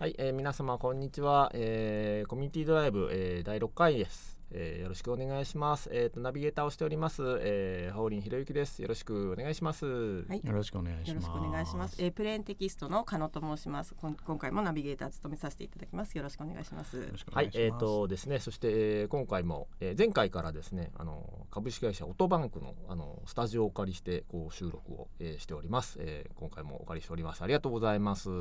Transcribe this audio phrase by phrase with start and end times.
[0.00, 11.08] はい、えー、皆様こんにちは、えー、コミュニティドライブ、えー、第6回です、えー、よろしくお願いしますえっ、とナビゲーターをしております、えー、ハオリンひろゆきですよろしくお願いしますはいよろしくお願いします。
[11.10, 11.96] よろしくお願いします。
[12.02, 13.94] えー、プレーンテキストの加野と申します。
[13.94, 16.16] こん今回もナビゲーター務めさせていただきます。
[16.16, 16.98] よろしくお願いします。
[17.32, 17.50] はい。
[17.54, 28.36] えー、とですねそして、えー今回も、えー、前回からですねあの株式会社オトバンクのあのスタジオをお借りしてこう収録を、えーしております、えー今回もお借りしておりますありがとうございます、は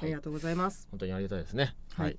[0.00, 0.88] いありがとうございます。
[0.90, 1.74] 本当にありがたいですね。
[1.94, 2.18] は、はいい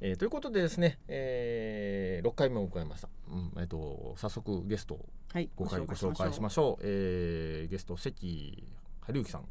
[0.00, 3.08] えーということでですね、えー、6回目を迎えました。
[3.30, 6.82] うんえっ、と早速ゲストをはい、ご回ご紹介しましょう。
[6.84, 8.64] えー、ゲスト関
[9.00, 9.44] 春之さん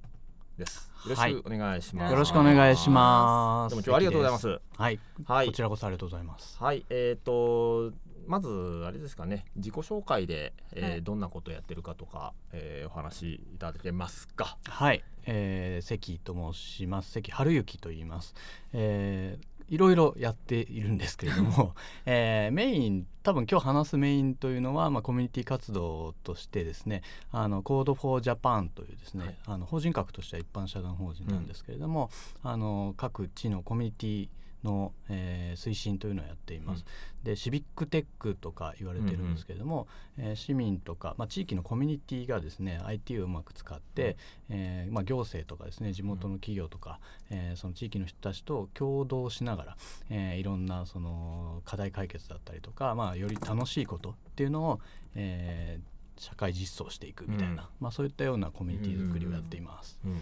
[0.58, 0.91] です。
[1.05, 2.12] よろしくお願いします。
[2.12, 3.76] よろしくお願いします。
[3.76, 4.48] どうも今日はありがとうございます。
[4.77, 6.58] はい、はいこちらこそありがとうございます。
[6.58, 7.91] はい、えっ、と
[8.25, 8.48] まず
[8.86, 14.58] あれですかね自己紹介で、えーはいどんなことをやってるかとか、えーお話しいただけますか？
[14.66, 17.12] はい、えー、関と申します。
[17.12, 18.34] 関春之と言います。
[18.72, 21.73] えーいろいろやっているんですけれども、
[22.05, 29.36] えーメイン多分今日話すメインというのは、まあ、コミュニティ活動としてですねあの Code for Japan というですね、はい。
[29.47, 32.12] あの法人格としては一般社団法人なんですけれども、
[32.44, 34.30] あの各地のコミュニティ
[34.64, 36.86] の、えー推進というのをやっています。
[37.23, 44.17] でシビックテックとか言われてるんですけれども、えー市民とか、まあ、地域のコミュニティがですね IT をうまく使って、
[44.50, 49.78] えーまあ、行政とかですね地元の企業とか、えーその地域の人たちと共同しながら、
[50.09, 54.80] えーいろんなその課題解決だったりとか、まあ、より楽しいことっていうのを、
[55.16, 57.58] えー社会実装していくみたいな、うん。
[57.80, 60.00] まあ、そういったようなコミュニティ作りをやっています。
[60.06, 60.22] うん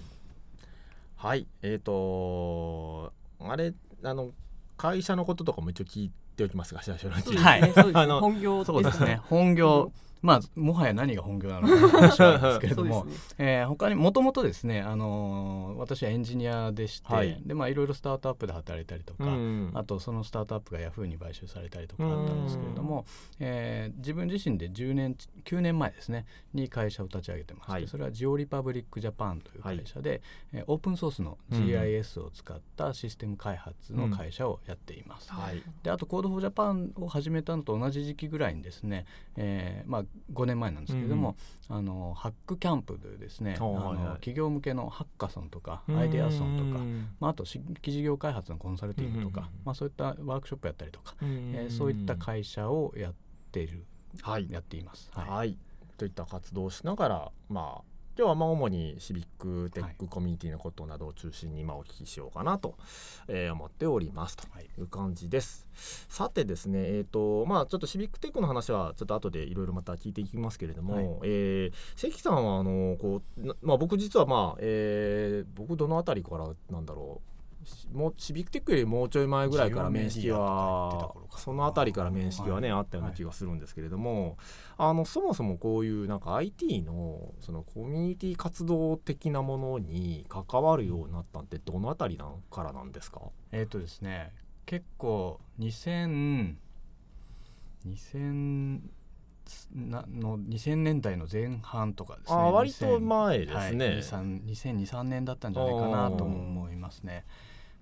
[1.17, 1.45] はい。
[1.61, 4.31] えっ、とあれあの
[4.77, 7.27] 会社のこととかも一応聞いておきますが最初のうち。
[7.27, 7.71] にはいね。
[7.73, 7.91] そうですね。
[8.01, 9.19] あの本業そうですね。
[9.29, 9.91] 本本業
[10.21, 13.13] まあもはや何が本業なのか話なんですけれども、 ね。
[13.37, 19.71] えー他にもともとですね、あのー私はエンジニアでして、はいでまあいろいろスタートアップで働いたりとか、うん。
[19.73, 23.05] あとそのスタートアップがヤフーに買収されたりとかあったんですけれども、
[23.39, 27.87] えー自分自身で10年9年前ですねに会社を立ち上げてまして、はい。
[27.87, 30.21] それはジオリパブリックジャパンという会社で、
[30.53, 35.31] えーオープンソースのうん GIS を使ったシステム開発の会社をやっています。
[35.33, 35.63] はい。
[35.83, 41.35] であと Code for Japan を始めたのと同じ時期ぐらいにですね、えーまあ、5年前なんですけれども、
[41.69, 43.71] あのハックキャンプでですね、はいはい。
[43.97, 45.97] の企業向けのハッカソンとかうん。
[45.97, 46.83] アイデアソンとか、
[47.19, 53.13] まあ、あと新規事業開発のコンサルティングとか、うんまあ、そういったワークショップやったりとか、うんえーそういった会社をやっ
[53.51, 53.85] ている
[54.21, 54.47] はい。
[54.49, 55.09] やっています。
[55.13, 55.57] はい、はい。
[55.97, 62.75] といった活動をしながらまあ今日はまあ主にシビックテッはいクコミュニティのことなどを中心にまあお聞きしようかなと、
[63.27, 65.67] えー思っておりますとはいいう感じです。
[66.09, 77.30] さてですねえっ、とまあちょっとシビックテックの話はちょっと後でいろいろまた聞いていきますけれども、はいえー関さんはあのこうなまあ僕実はまあ、えー僕どのあたりからなんだろうし
[77.93, 84.37] もうシビックテックよりもうちょい前ぐらいから面識はそのあたりから面識はね、はいあったような気がするんですけれども、
[84.77, 93.21] あのそもそもこういうなんか IT のそのコミュニティ活動的なものに関わるようになったんってどのあたりなんからなんですか？
[93.51, 94.31] えっ、とですね
[94.65, 96.55] 結構2000
[97.85, 98.79] 2000
[99.75, 102.37] なの2000年代の前半とかですね。
[102.37, 103.57] 割と2000前ですね。
[103.57, 107.25] はい、2002,3年だったんじゃないかなとも思いますね。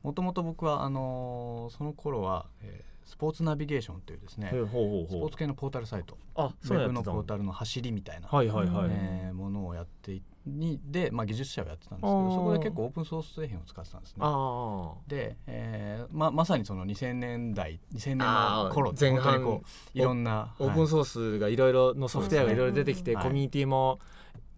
[0.04, 6.16] もともと僕はあのーその頃は、えースポーツナビゲーションというですねほうほうほうスポーツ系のポータルサイト。
[6.36, 14.18] あウェブのポータルの走りみたいな、はいはいはい、えーものをやっていにで、まあ、技術者をやってたんですけどそこで結構オープンソース製品を使ってたんですね。
[14.22, 23.24] あで、えーままさにその2000年代2000年の頃前半こういろんなあオープンソースがいろいろのソフトウェアがいろいろ出てきて、はい。
[23.24, 24.00] コミュニティも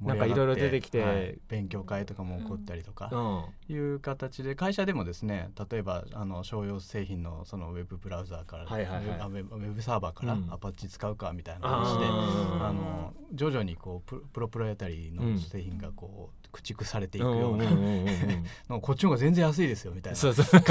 [0.01, 1.37] なんかいろいろ出てきて、はい。
[1.47, 3.73] 勉強会とかも起こったりとか、うん。
[3.73, 9.29] いう形で会社でもですね例えばあの商用製品のそのウェブブラウザーから、はいはいはい。
[9.29, 10.47] ウェブサーバーからうん。
[10.51, 15.35] アパッチ使うかみたいな話で、ああの徐々にこうプロプロプロエタリーうん。
[15.35, 20.19] の製品がこう駆逐されていくような、うんこっちの方が全然安いですよみたいな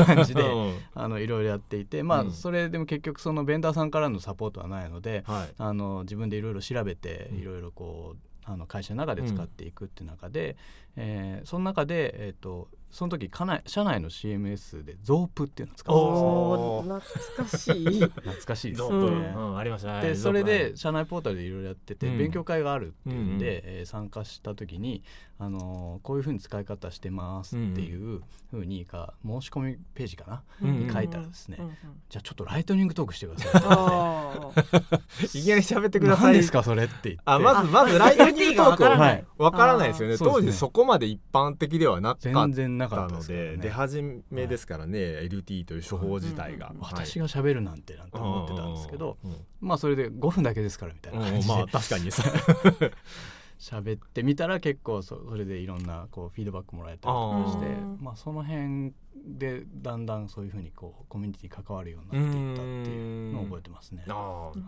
[0.04, 2.32] 感じでいろいろやっていてまあ、うん。
[2.32, 5.54] それでも結局そのベンダーさんからのサポートはないのではい。
[5.56, 10.56] あの自分でいろいろ調べてうんいろいろこうあの会社の中で使っていくっていう中で、
[10.96, 18.00] えーその中で、えー、とその時かな社内の CMS で ZOOP っていうのを使ってたんですね懐かしい。
[18.00, 18.78] 懐かしいです。
[18.82, 18.96] ゾね。
[18.96, 19.58] ープ、うん。
[19.58, 20.00] ありました。
[20.00, 22.18] ねでそれゾーで社内ポータルでいろいろやってて、うん。
[22.18, 23.76] 勉強会があるっていうんで、うんうん。
[23.78, 25.02] えー参加した時に、
[25.38, 31.72] あのーこういうふうに使い方してますっていうふうにか申し込みページかな、うんに書いたらですね、うんうん。
[32.08, 34.50] じゃあちょっとライトニングトークしてくださ
[35.24, 35.26] い。
[35.38, 36.24] いきなり喋ってください。
[36.24, 37.22] 何ですかそれって言って。
[37.24, 38.70] あまずまずライトニングトーク。
[38.70, 39.12] わからない。
[39.12, 39.24] はい。
[39.38, 40.14] わからないですよね。
[40.14, 40.18] ね。
[40.18, 42.30] 当時そこまで一般的ではなかった。
[42.30, 52.10] 全然なかったのでね出始めですからね、LT という処方自体が、うん私が喋るなんてなんて思ってたんですけど、うんうんまあそれで5分だけですからみたいなうん感じで、まあ確かに。
[52.10, 52.24] さ
[53.60, 57.66] 喋ってみたら結構そそれでいろんなこうフィードバックもらえたりとかして
[58.00, 58.94] まあ、その辺
[59.26, 64.04] でだんだんそういうふうにこうコミュニティに関わるようになっていったっていうのを覚えてますね。
[64.08, 64.62] あはーい。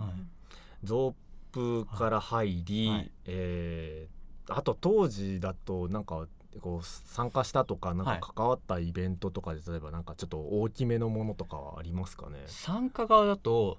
[0.85, 1.14] ゾー
[1.53, 3.11] プから入り、はい。
[3.25, 6.26] えーあと当時だとなんか
[6.60, 12.43] こう参加したとかなんはいか関わったイベントとかで例えばなんかちょっと大きめのものとかはありますかね？
[12.46, 13.78] 参加側だと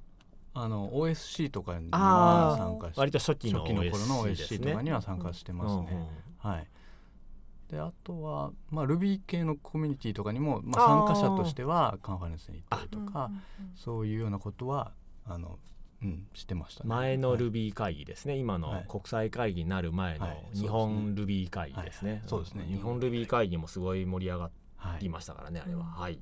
[0.55, 5.01] あの OSC とかには参加して割と初期の初期の頃の OSC とかには。
[5.01, 5.87] 参加してますね。
[5.91, 6.67] うんうんはい。
[7.69, 13.71] であとは、まあ、Ruby 系のコミュニティとかにも、まあ、参加者としてはカンファレンスに行ったりとかうん。
[13.75, 14.91] そういうようなことは
[15.25, 15.57] あの、
[16.03, 16.89] うん、してましたね。
[16.89, 18.85] 前のはい Ruby 会議ですね、今のはい。
[18.88, 20.57] 国際会議になる前のはい。
[20.57, 22.21] 日本 Ruby 会議ですね、はい。
[22.27, 22.65] そうですね。
[22.65, 22.67] ん。
[22.67, 23.57] 日本 Ruby 会議。
[23.57, 26.19] もすごい盛り上がはいりましたからね、あれは、うんはい。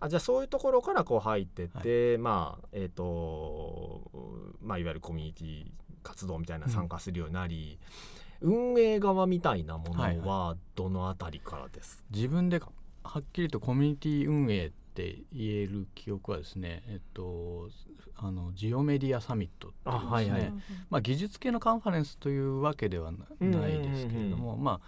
[0.00, 4.10] あじゃあそういうところからこう入ってって、まあえっ、と
[4.60, 5.64] まあいわゆるコミュニティ
[6.02, 7.78] 活動みたいな参加するようになり、
[8.40, 12.60] 運営側みたいなものはいはどのあたりからです自分で
[13.04, 17.68] はっきりとコミュニティ運営って言える記憶はですね、えっと、
[18.16, 20.52] あのジオメディアサミットっていうですね、あはいはい。
[20.90, 23.18] まあ、技術系のカンファレンスというわけではな
[23.68, 24.80] いですけれども、まあ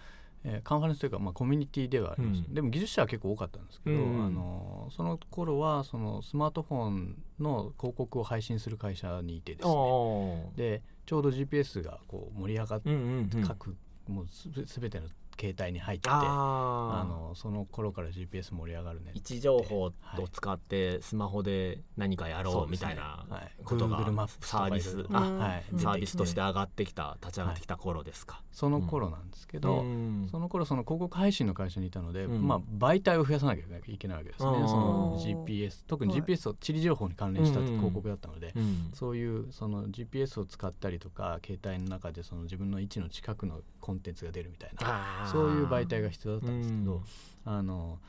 [0.43, 2.53] えーカンファレンスというか、まあ、コミュニティではあります、うん。
[2.53, 4.15] でも技術者は結構多かったんですけど、うん。
[4.15, 10.51] うんあのその頃はそのスマートフォンの広告を配信する会社にいてですね。
[10.55, 13.43] でちょうど GPS がこう盛り上がって、うんうんうん。
[13.43, 13.75] 各
[14.07, 15.07] もうすすべての
[15.39, 19.93] 携帯に入ってあのその頃から GPS 盛り上がるね位置情報を
[20.31, 23.63] 使ってスマホで何かやろそうみたいなはい。
[23.63, 23.97] ことが
[24.41, 25.39] サービスかいろいろあうん。
[25.39, 25.63] はい。
[25.73, 28.41] うんサービスとして出上がってきた立ち上がってきた頃ですか。
[28.51, 30.27] その頃なんですけど、うん。
[30.29, 32.47] その頃その広告配信の会社にいたので、うん。
[32.47, 38.89] まあ、媒体を増やさなきゃいけないわけですね、うんそのうん GPS 特にはい GPS を地理情報に関連したうん広告だったので、うん。
[38.93, 47.01] そういうその GPS を使ったりとか携帯の中でその自分の位置の近くのコンテンツが出るみたいなそういう媒体が必要だったんですけど、
[47.45, 47.99] あの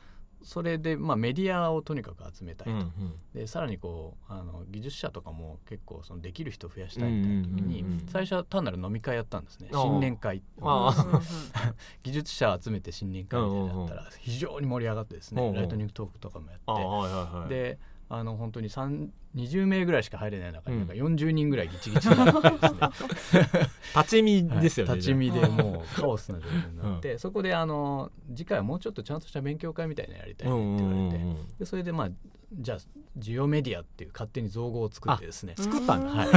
[0.43, 2.89] それで、まあ、メディアをとにかく集めたいと、うんうん。
[3.33, 8.07] でさらにこうあの技術者とかも結構そのできる人を増やしたいみたいな時に、うんうんうんうん。
[8.07, 9.69] 最初は単なる飲み会やったんですね。
[9.73, 10.41] 新年会
[12.03, 15.51] 技術者を集めて新年会みたいなのやったら非常に盛り上がってですね、うんう。
[15.51, 17.79] んライトニングトークとかもやって、で
[18.09, 20.87] あの本当に3 20名ぐらいしか入れない中にうん。
[20.87, 23.49] なんか40人ぐらいギチギチになってですね、
[23.95, 32.09] 立ち見ですよね、はい立ち見でもうカオスな状況になって、そこであの次回はもうちょっとちゃんとした勉強会みたいなのやりたいねって言われて、うんうんうんでそれでまあ
[32.53, 32.77] じゃあ
[33.17, 35.53] ジオメディアっていう勝手に造語を作ってですね。
[35.57, 36.27] 作ったんだ、はい。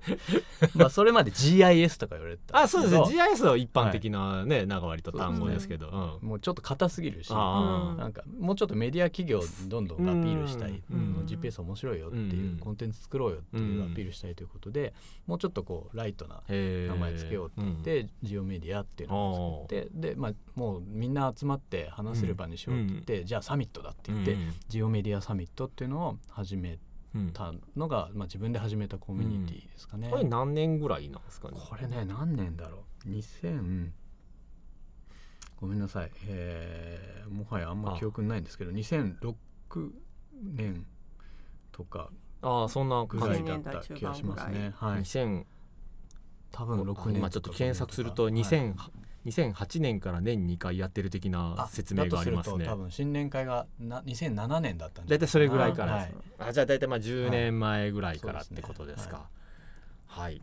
[0.74, 2.94] まあそれまで GIS とか言われてたんあそうです。
[2.94, 6.28] ね GIS は一般的なね、なんか割と単語ですけど、うん。
[6.28, 14.92] もうちょっと硬すぎるしあなんかもうちょっとメディア企業にどんどんアピールしたい、うん GPS 面白いよっていう、うんコンテンツ作ろうよっていうアピールしたいということで、
[15.26, 26.78] もうちょっとこうライトな名前つけようって言って、ジオメディアっていうのを作ってで、まあ、もうみんな集まって話せる場にしようって言って、じゃあサミットだって言って、うんジオメディアサミットっていうのを始め
[27.14, 30.08] うんたのが、まあ、自分で始めたコミュニティですかね。
[30.10, 31.56] これ何年ぐらいなんですかね？
[31.58, 33.90] これね何年だろう？2000
[35.60, 39.34] ごめんなさい、えーもはやあんま記憶にないんですけど2006
[40.42, 40.86] 年
[41.80, 42.10] とか
[42.42, 44.72] ああそんなぐ感じらいだった気がしますね。
[44.76, 45.00] はい。
[45.00, 45.44] 2000
[46.52, 48.74] 多分6年今ちょっと検索すると2000
[49.26, 52.64] 2008年から年2回やってる的な説明がありますね。
[52.64, 59.28] 多分新年会がな2007年だったんじゃない大体それぐらいからです、はいあじゃあ大体まあ10はい年前ぐらいからってことですか。
[60.06, 60.42] はい、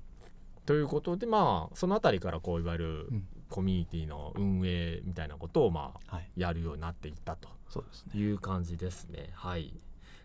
[0.66, 3.28] ということでまあそのあたりからこういわゆるうん。
[3.50, 6.30] コミュニティの運営みたいなことをまあはい。
[6.36, 8.20] やるようになっていったとそうですね。
[8.20, 9.30] いう感じですね。
[9.34, 9.74] はい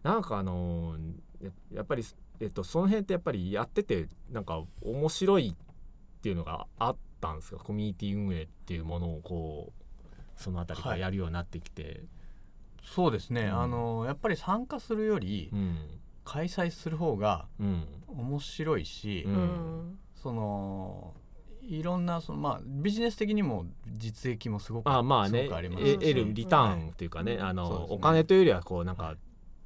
[0.03, 2.05] なんかあのーややっぱり
[2.41, 7.59] えっとその辺ってやっぱりやっててなんか面白いっていうのがあったんですか？
[7.59, 9.83] コミュニティ運営っていうものをこう
[10.37, 12.03] そのあたりからやるようになってきて、
[12.83, 13.61] そうですね、うん。
[13.61, 15.79] あのやっぱり参加するよりうん。
[16.25, 17.85] 開催する方がうん。
[18.07, 19.35] 面白いし、うん。
[19.35, 21.15] うんその
[21.63, 25.61] いろんなその、まあ、ビジネス的にも実益もすごくあまあすね得
[26.15, 27.43] るリターンっていうかね、うん。
[27.43, 27.87] あのね。
[27.91, 29.17] お金というよりはこうなんか、はい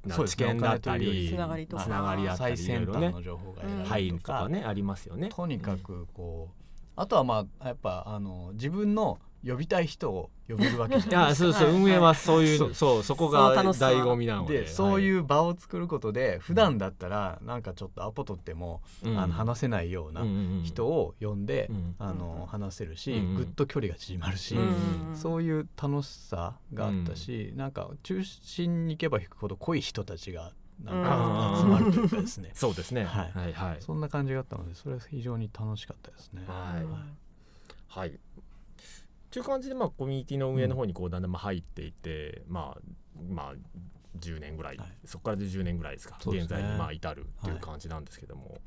[0.07, 1.83] なそうですね知見だったりりつながりとか。
[1.83, 5.29] つながりあったり最先端の情報が得られるとか,、入るとかねありますよね。
[5.29, 6.63] とにかくこう
[6.95, 11.47] あとはまあやっぱあの自分の呼びたい人を呼べるわけじいゃないですか。
[11.47, 12.73] やそうそうはい運営はそういう、そう。
[12.73, 14.61] そうそこが醍醐味なので。
[14.61, 20.25] でそういうう場を作ることで普段だったらなんかちょっとアポ取っても、あの話せないような
[20.63, 21.95] 人を呼んで、うん。
[21.99, 30.51] あうんの話せるし、うんぐっと距離が縮まるし、うんそういう楽しさがあったし、なんか中心に行けば行くほど濃い人たちが
[30.83, 33.03] なんか集まるというかですね、 そうですね。
[33.05, 33.31] はい。
[33.31, 33.77] はいはい。
[33.81, 36.43] そんな感じがあったのでそれは非常に楽しかったですね。
[36.47, 36.83] はい。
[36.83, 37.17] うん
[37.89, 38.19] はい
[39.29, 42.81] という感じでまあコミュニティの運営の方にこうだんだんまあ入っていて、まあ
[43.29, 43.53] まあ
[44.19, 44.87] 10年ぐらい、はい。
[45.05, 48.59] そこからで10年ぐらいですかね現在にまあ至るっていう感じなんですけども、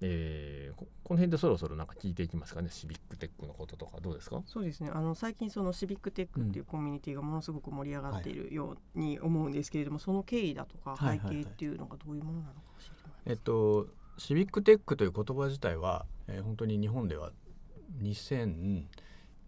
[0.00, 13.86] えーここの辺でそろそろなんか聞いていきますかねシビックテックのこととかどうですかそうですねあの最近そのシビックテックっていうコミュニティがものすごく盛り上がっているように思うんですけれども、その経緯だとかはいはいはい背景っていうのがどういうものなのか教えてもらええっと
[14.18, 17.30] シビックテックという言葉自体は、えー本当に日本では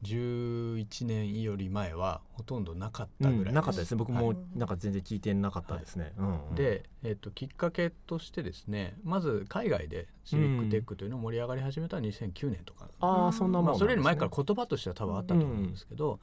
[0.05, 3.97] 2011年より前はほとんどなかったぐらい、なかったですね。
[3.97, 4.37] 僕もはい。
[4.55, 6.55] なんか全然聞いてなかったですね、うんうん。
[6.55, 13.79] で、えっときっかけとしてですねまず海外でシビックテックというのを盛り上がり始めたのは2009年とか、ああそんなもんまあ、なんですね。
[13.79, 16.21] それより前から言葉としては多分あったと思うんですけど、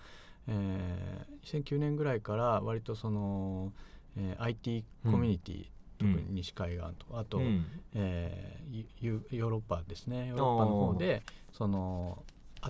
[0.48, 3.72] えー2009年ぐらいから割とその、
[4.18, 5.66] えー IT コミュニティ、うん
[5.98, 7.66] 特に西海岸とあと、うん。
[7.94, 10.28] えーユヨーロッパですね。
[10.28, 12.22] ヨーロッパの方でその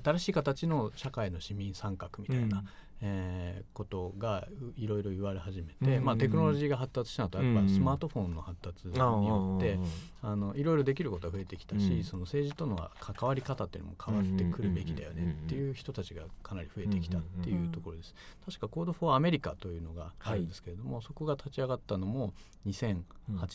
[0.03, 2.63] 新しい形の社会の市民参画みたいな、
[3.01, 6.05] えーことがういろいろ言われ始めて、うん。
[6.05, 7.69] まあ、テクノロジーが発達したのとやっぱうん。
[7.69, 9.77] スマートフォンの発達にあよって
[10.21, 12.03] ああのいろいろできることが増えてきたし、うん。
[12.03, 18.15] その政治との関わり方っていうのも変わってくるべきだようんうんうんうんねっていう人たちがかなり増えてきたっていうところです。
[18.45, 22.33] 確か Code for America というのがあるんですけれども、そこが立ち上がったのも
[22.65, 23.03] 2008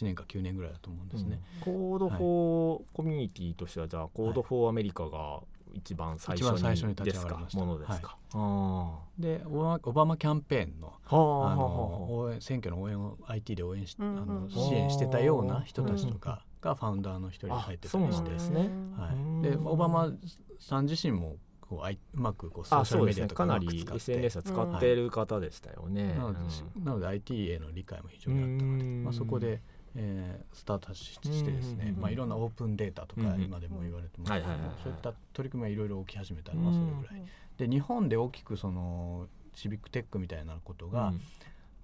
[0.02, 1.40] 年か9年ぐらいだと思うんですね。
[1.60, 5.40] Code for コミュニティとしてはじゃあ Code for America が
[5.74, 7.64] 一番最初ににですか立ち上がりました。
[7.64, 8.16] ものですか？
[8.34, 18.70] あでオバマオバマキャンペーンのあのは応援選挙の応援を IT で応援し、うんうんあの支援してたような人たちとかがファウンダーの一人に入ってたりあそうして、なんですね。
[18.96, 20.12] はい、でオバマ
[20.58, 26.14] さん自身もこうあいうまくこうソあーシャルメディアとかそうですねかなり SNS は使っている方でしたよね。
[26.14, 26.84] なので,、うん。
[26.84, 29.04] なので IT への理解も非常にあったので、うん。
[29.04, 29.62] まあ、そこで、
[29.96, 34.76] えースタートししてですね、うんまあ、いろんなオープンデータとかうん今でも言われてますけどはいはいはいはい。
[34.82, 37.22] そういった取り組みがいろいろ起き始めたのはそれぐらい。
[37.58, 41.20] で日本で大きくそのシビックテックみたいなことが、うん。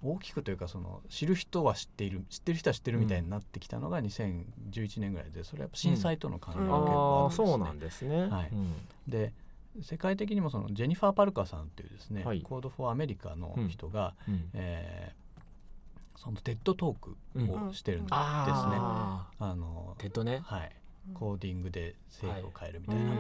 [0.03, 7.47] 大きくというかその知る人は知っている知ってる人は知ってるみたいになってきたのが2011年ぐらいでそれはやっぱ震災との関連が結構あるんですね。
[7.49, 8.31] そうなんですね。
[9.09, 9.33] で
[9.83, 12.43] 世界的にもそのジェニファー・パルカーさんっていうですね、はい。
[12.43, 14.51] Code for America の人が、うん。
[14.53, 15.26] えー
[16.17, 17.17] その TED トーク
[17.53, 18.17] をしてるんですね。
[18.17, 20.41] ああのあ TED ね。
[20.45, 20.73] はい、
[21.15, 23.19] コーディングで政府を変えるみたいな、はい。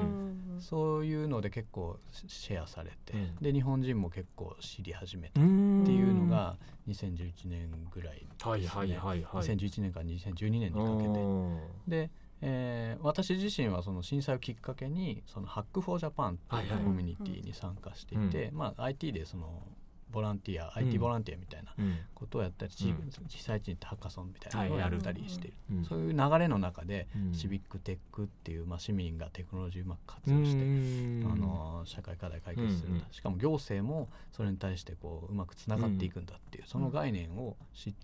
[0.61, 3.37] そういうので結構シェアされて、うん。
[3.37, 6.57] で日本人も結構知り始めたっっていうのが
[6.89, 9.47] 2011年ぐらいですね、はいはいはいはい。
[9.47, 12.07] 2011年から2012年にかけて。
[12.07, 12.11] で、
[12.43, 16.85] えー私自身はその震災をきっかけにその Hack for Japan というはいはい。
[16.85, 19.63] コミュニティに参加していて、まあ、IT でその
[20.17, 20.87] ボランティア、うん。
[20.89, 21.99] IT ボランティアみたいなうん。
[22.15, 23.11] ことをやったり、ちうん。
[23.29, 25.85] 被災地に行ってハッカソンみたいなのをはいやったりしている、うん。
[25.85, 27.35] そういう流れの中で、うん。
[27.35, 31.31] シビックテックっていう、まあ、市民がテクノロジーをうまく活用して、うん。
[31.31, 37.95] あの社会課題解決するんだ、しかも行政もそれに対してこううまくつながっていくんだっていう、その概念を知っ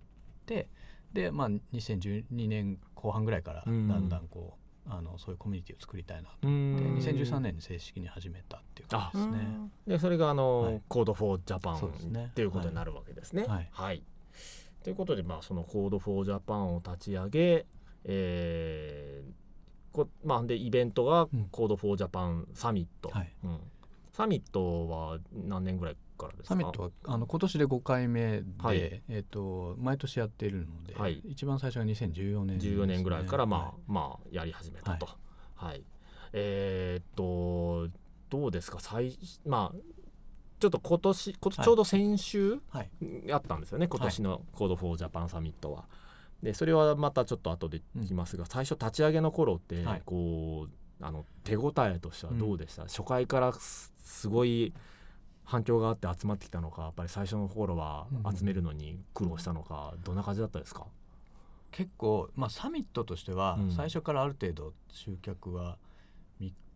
[0.47, 0.69] て
[1.13, 3.89] で、まあ、2012年後半ぐらいからだうん。
[3.89, 6.97] んだんこう、あのそういうコミュニティを作りたいなとう思って、ん。
[6.99, 9.71] 2013年に正式に始めたっていう感じですね。
[9.87, 10.83] でそれがあの、はい。
[10.89, 12.27] Code for Japan そうですね。
[12.31, 13.47] っていうことになるわけですね。
[13.71, 14.03] はい。
[14.83, 17.67] ということでまあその Code for Japan を立ち上げ、
[18.05, 19.33] えー
[19.93, 21.49] こまあ、でイベントがうん。
[21.51, 23.33] Code for Japan サミット、はい。
[23.45, 23.59] うん。
[24.13, 26.49] サミットは何年ぐらいからですか？
[26.49, 28.79] サミットはあの今年で5回目で、はい。
[28.79, 31.21] えー、と毎年やっているので、はい。
[31.25, 33.73] 一番最初は2014年ね、14年ぐらいからまあ、はい。
[33.87, 35.09] まあやり始めたと。
[35.55, 35.83] はい、
[36.33, 37.89] えーっと
[38.31, 38.79] どうですか？
[38.81, 39.79] 最まあ
[40.59, 41.65] ちょっと今年こはい。
[41.65, 42.91] ちょうど先週、はい。
[43.33, 43.89] あったんですよね？
[43.89, 45.85] 今年の Code for Japan サミットは。
[46.43, 50.03] でそれはまたちょっと後で聞きますが、最初立ち上げの頃って、はい。
[50.05, 54.73] こうあの手応えとしてはどうでした、初回からすすごい
[55.45, 60.87] 反響があって集まってきたのかやっぱり最初の頃はうん集めるのに苦労したのか、どんな感じだったですか、
[61.71, 63.73] 結構、まあ、サミットとしてはうん。
[63.73, 65.79] 最初からある程度集客は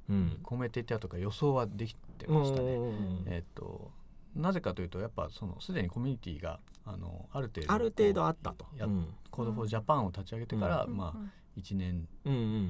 [0.09, 0.39] うん。
[0.45, 2.75] 見込めていたとか予想はできてましたね。
[2.77, 3.91] うんえっ、と
[4.37, 8.67] なぜかというとやっぱそのすでにコミュニティがあのある程度ある程度あったと。
[8.77, 9.09] やうん。
[9.31, 12.07] Code for Japan を立ち上げてから、うまあ1年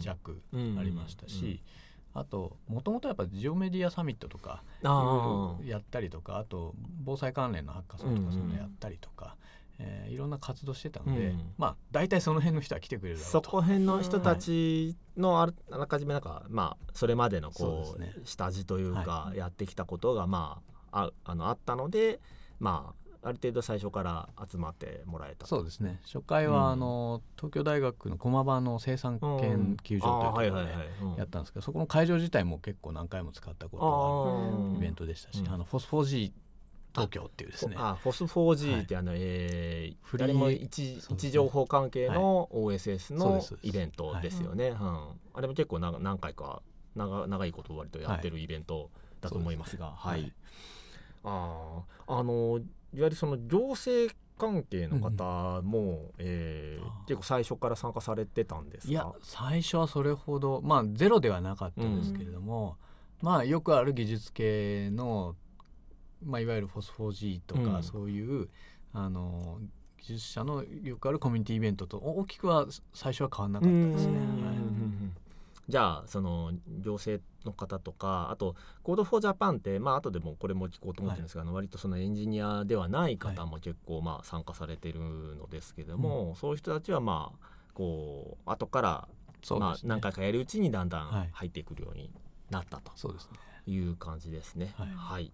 [0.00, 1.62] 弱うんありましたし、
[2.18, 9.37] あともともとやっぱジオメディアサミットとかあやったりとかあと防災関連のハッカソンとかそういうのやったりとか、
[9.78, 13.50] えーいろんな活動してたので、うんまあ大体その辺の人は来てくれるだろそうと。
[13.50, 18.14] こ辺の人たちのあらかじめなんかまあそれまでのこうね。
[18.25, 22.20] 下地というかはやってきたことがまあああのあったので
[22.58, 25.47] まあある程度最初から集まってもらえた。
[25.47, 26.00] そうですね。
[26.04, 26.73] 初回は、うん。
[26.73, 35.52] あの東京大学の駒場の生産研究所というところでやったんですけどそこの会場自体も結構何回も使ったことがああーるイベントでしたし、うん。
[35.52, 36.33] あのフォスフォー G
[36.95, 37.75] 東京っていうですね。
[37.76, 45.09] あフォス 4G ってあの、えー誰も位置,、情報関係の OSS のイベントですよね、うん。
[45.35, 46.62] あれも結構な何回か
[46.95, 48.88] 長長いこと割とやってるイベント
[49.21, 50.33] だと思いますが、はい。
[51.25, 52.61] あーあの
[52.96, 57.06] いわゆるその行政関係の方も、えーあー。
[57.06, 58.92] 結構最初から参加されてたんですか？
[58.92, 62.76] いや最初はそれほどまあゼロではなかったですけれども、
[63.22, 65.36] まあよくある技術系の、
[66.24, 67.82] まあ、いわゆるフォスフォー G とか、うん。
[67.82, 68.48] そういう
[68.92, 69.58] あの
[69.98, 74.12] 技術者のよくあるコミュニティイベントと大きくは最初は変わらなかったですね。
[74.12, 74.46] うん。
[74.46, 74.56] はい
[75.68, 89.08] じゃあその行政の方とかあと Code for Japan ってまあ後でもこれも聞こうと思ってるんですが、あの割とそのエンジニアではない方も結構まあ参加されてるのですけども、そういう人たちはまあこう後から
[89.58, 91.28] まあ何回かやるうちにだんだはい。
[91.28, 92.11] ん入ってくるように
[92.50, 93.38] なったとそうですね。
[93.66, 94.73] いう感じですね。
[94.76, 95.32] はい。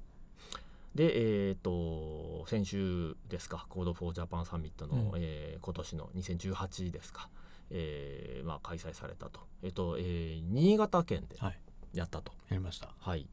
[0.95, 5.21] で、えー、と先週ですか、 Code for Japan サミットの、うん。
[5.21, 7.29] えー今年の2018ですか、
[7.75, 11.59] えーまあ、開催されたと、えーとえー新潟県ではい。
[11.95, 12.33] やったと。
[12.49, 12.91] やりました。
[12.99, 13.27] はい。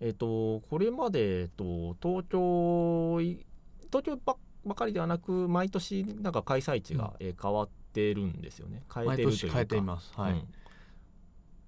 [0.00, 3.46] えー、とこれまで、えー、と東京い
[3.86, 8.82] 東京ばばかりではなく毎年なんか開催地が、えー変わってるんですよね。
[8.94, 9.46] 変え毎てるというか。
[9.46, 10.12] 年変えています。
[10.14, 10.32] はい。
[10.32, 10.48] うん。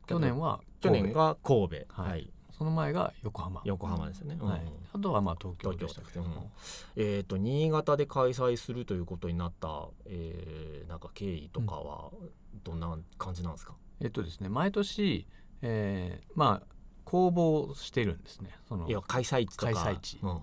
[0.06, 2.10] 去年は去年が神戸、はい。
[2.10, 3.62] はいその前が横浜。
[3.64, 4.36] 横浜ですよね。
[4.40, 4.60] はい。
[4.60, 4.68] うん。
[4.92, 6.22] あとはまあ東京でしたけど。
[6.22, 6.50] 東京も。
[6.96, 12.10] えー、と新潟で開催するということになった、えーなんか経緯とかは
[12.64, 15.26] どんな感じなんですか、えっとですね毎年、
[15.62, 16.74] えーまあ
[17.04, 18.50] 公募してるんですね。
[18.68, 19.72] そのいや開催地とか。
[19.72, 20.18] 開催地。
[20.22, 20.38] うんうん。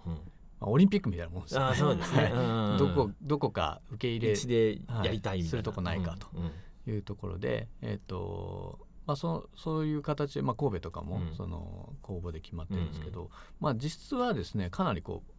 [0.60, 1.66] まあ、オリンピックみたいなもんですよね。
[1.68, 2.32] あーそうですね、
[2.80, 5.48] どこどこか受け入れ一でやりたいはい。
[5.48, 6.52] するとこないかとうんうん。
[6.88, 11.36] いうところで、えっ、とまあそのそういう形で、まあ、神戸とかも、うん。
[11.36, 15.32] その公募で決まってるんですけど、まあ実質はですねかなりこう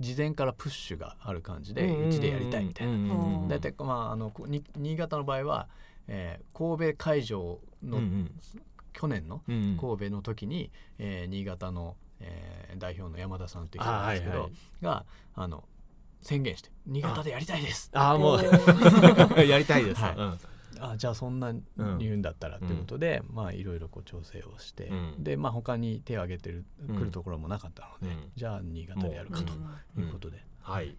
[0.00, 2.92] 事前からプッシュがある感じで、うちでやりたいみたいな。
[2.92, 3.48] うんうんうんうん。
[3.48, 4.32] 大体、まあ、あの
[4.76, 5.68] 新潟の場合は、
[6.08, 8.30] えー神戸会場の、うんうん。
[8.92, 9.78] 去年のうんうん。
[9.78, 14.50] 神戸の時に、えー新潟の、えー代表の山田さんっていう人なんですけど、あはい。
[14.50, 15.64] はいがあの
[16.20, 17.90] 宣言して「新潟でやりたいです!
[17.94, 18.42] ああもう
[19.46, 20.16] やりたいです、はい。
[20.16, 20.38] うん
[20.80, 21.62] あじゃあそんなに
[21.98, 25.24] 言うんだったらっていうことで、まあいろいろこう調整をして、うん。
[25.24, 28.30] でまあ他に手を挙げてる、うん来るところもなかったので、うん。
[28.36, 29.52] じゃあ新潟でやるかと
[29.96, 30.04] うん。
[30.04, 30.96] いうことで、はい。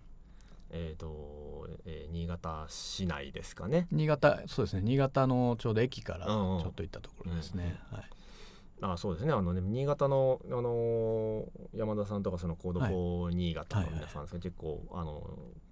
[0.71, 3.87] えっ、と、えー新潟市内ですかね。
[3.91, 4.81] 新潟そうですね。
[4.83, 6.57] 新潟のちょうど駅からちうんうん。
[6.57, 8.03] ょっと行ったところですね、はい。
[8.81, 9.33] あそうですね。
[9.33, 15.21] あのね新潟の、あのー山田さんとかその Code for 新潟の皆さんですね、結構あの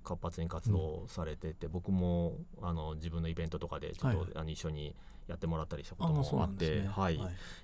[0.07, 4.95] 活発に活動されてて、僕もあの自分のイベントとかでちょっと、はいあの一緒に
[5.27, 7.19] やってもらったりしたこともあってはい。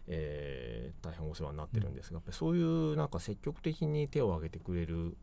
[0.08, 5.16] えー大変お世話になってるんですが、やっぱりそういうなんか積極的に手を挙げてくれる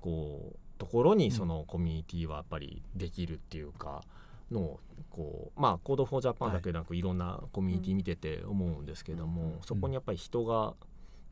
[0.00, 4.02] こうところにそのコミュニティはやっぱりできるっていうか。
[4.50, 9.58] のをこうまあ Code for Japan だけでなくいろんなコミュニティ見てて思うんですけども、うん。
[9.64, 10.74] そこにやっぱり人が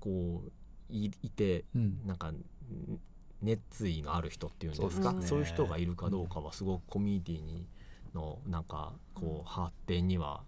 [0.01, 0.51] こう
[0.89, 2.01] いいてうん。
[2.07, 2.37] なんかん
[3.43, 7.67] 熱意のある人っていうんですかそう,、そういう人がいるかどうかはすごくコミュニティに
[8.15, 10.43] のなんかこう発展には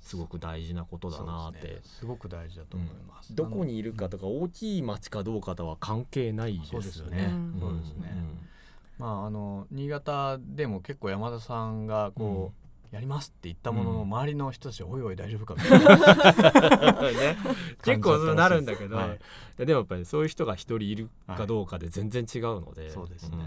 [0.00, 1.80] すごく大事なことだなって、ね。
[1.82, 7.32] すごく大事だと思います、どこにいるかとか大きい町かどうかとは関係ないですよね。
[7.58, 8.12] そうですね。
[8.98, 14.08] まああの新潟でも結構山田さんがこう、やりますって言ったものの、うん。
[14.08, 17.02] 周りの人たちはおいおい大丈夫かみたいな。
[17.12, 17.36] ね、
[17.82, 19.16] 結構そうなるんだけど、は
[19.58, 19.66] い。
[19.66, 23.40] でもやっぱりそういう人が一人いるかどうかで全然違うので、そうですね、ん。
[23.40, 23.46] うん。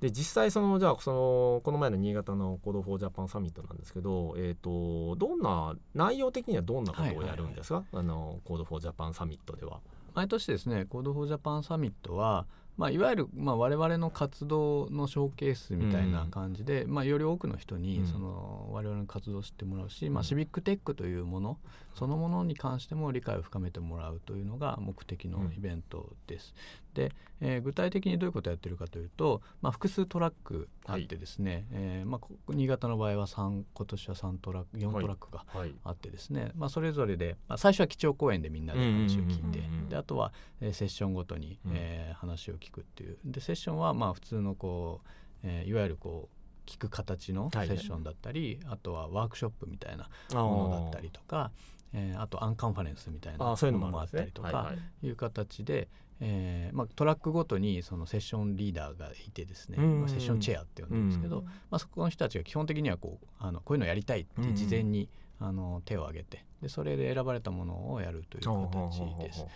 [0.00, 9.80] で実際そのじゃあそのこの前の新潟の Code for Japan サミットなんですけど、えー、とどんな内容的にはどんなことをやるんですか、あの Code for Japan サミットでは。
[10.14, 12.46] 毎年ですね Code for Japan サミットは、
[12.80, 18.06] まあ、いわゆる、まあ、我々の活動のショーケースみたいな感じで、まあ、より多くの人にうん。
[18.06, 21.58] その我々の活動を知ってもらうし、まあ、シビックテックというもの
[21.94, 26.54] そのものに関しても理解を深めてもらうというのが目的のイベントです。
[26.94, 35.74] で、えー具体的にどういうことをやってるかというと、まあ、複数トラックあってですね、えーまあ、こ新潟の場合は3今年は3トラック4トラックがはい。
[35.84, 41.72] あってですね、まあ、それぞれで、まあ、最初は基調講演でみんなで話を聞いてうんうんうんうんであとは、えーセッションごとに、うん。
[41.74, 43.18] えー話を聞くっていう。
[43.24, 45.08] でセッションはまあ普通のこう、
[45.42, 47.68] えーいわゆるこう聞く形のセはい。
[47.68, 51.50] ッションだったり、あとはワークショップみたいなあものだったりとか、
[51.92, 55.88] えーあとアンカンファレンスみたいなもあーそういうののもあったりとかはいう形で、
[56.20, 65.08] えーまあ、トラックごとにそのセッションリーダーがいてですね、うんまあ、セッションチェアって呼んでるんですけど、うんまあ、そこの人たちが基本的にはこうあのこういうのやりたいって事前に、
[65.42, 69.46] あの手を挙げてでそれで選ばれたものをやるという形です。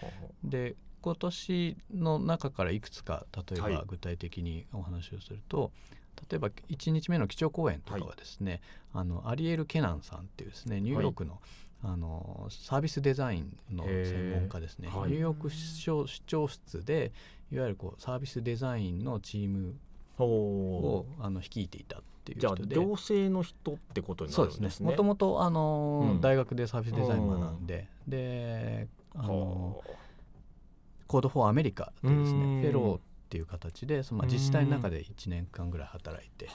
[0.43, 3.75] で今年の中からいくつか例えはい。
[3.75, 5.71] ば具体的にお話をすると、
[6.31, 8.63] 例えば1日目の基調講演とかはですね、
[8.95, 11.41] あのアリエル・ケナンさんっていうですねニューヨークの,、
[11.85, 15.21] あのサービスデザインの専門家ですね、はいニュー。
[15.21, 17.13] ヨーク市長市長室で
[17.53, 19.75] いわゆるこうサービスデザインのチーム
[20.17, 22.75] ほをあの率いていたっていう人で。
[22.75, 24.61] 行政の人ってことになそうですね。
[24.61, 24.91] るんですね。
[24.91, 26.21] もともとあのーうん。
[26.21, 29.83] 大学でサービスデザイン学んで、であの
[31.07, 32.57] コード・フォー・アメリカというですうん。
[32.57, 33.01] ねフェロー
[33.35, 36.49] っていう形でそのまあ自治体の中で1年間ぐらい働いて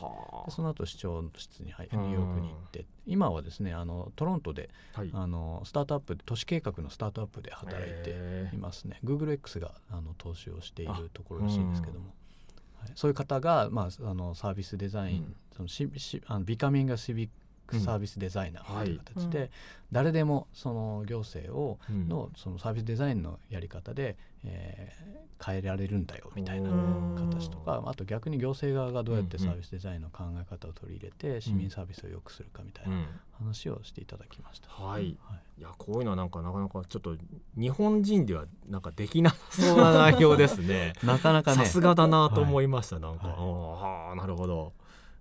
[0.47, 2.05] その後市長室に入ニうん。
[2.05, 5.09] ューヨークに行って今はですねあのトロントであはい。
[5.13, 9.01] あのスタートアップで都市計画のスタートアップで働いていますね。
[9.03, 15.35] GoogleX があの投資をしているところらしいんですけども、うんはい、そういう方が、まあ、あのサービスデザイン、うん。
[15.57, 17.29] そのししあのビカミングシビッ
[17.69, 19.49] クうんサービスデザイナーという形で、はい
[19.91, 22.07] 誰でもその行政をうん。
[22.07, 33.05] のそのサービスデザインのやり方で、えー変えられるんだよみたいなうん形とかあと逆に行政側がどうやってサービスデザインの考え方を取り入れて市民サービスを良くするかみたいうなん。
[33.39, 34.69] 話をしていただきました。
[34.69, 35.17] はい。
[35.23, 35.59] はい。
[35.59, 37.15] いやこういうのはなんかなかなかちょっと
[37.57, 40.91] 日本人ではなんかできなさそうな内容ですね。
[41.05, 41.63] なかなかね。
[41.63, 43.37] さすがだなと思いました、なんか、はい。
[43.37, 44.73] ああなるほど、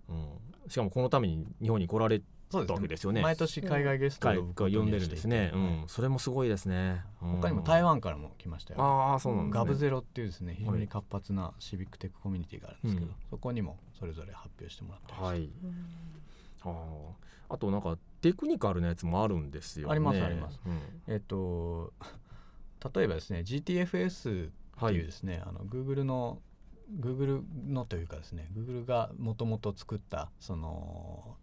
[0.08, 0.26] うん、
[0.68, 3.20] しかもこのために日本に来られそうたわけですよね。
[3.20, 7.28] 毎年海外ゲストをが呼んでるんですね、うん、それもすごいですね、うん。
[7.36, 8.82] 他にも台湾からも来ましたよ。
[8.82, 9.58] ああそうなんですね。
[9.58, 13.14] ガブゼロっていうですね非常に活発なシビックテックコミュニティがあるんですけど、うん。
[13.30, 15.50] そこにもそれぞれ発表してもらってましたはい。
[16.64, 16.70] あ
[17.50, 19.92] ああとなんかテクニカルなやつもあるんですよね。
[19.92, 20.80] ありますあります、うん。
[21.06, 21.92] えっと
[22.94, 24.94] 例えばですね GTFS ってはい。
[24.94, 26.40] いうですね、あの Google の
[27.00, 31.36] Google のというかですね Google がもともと作ったその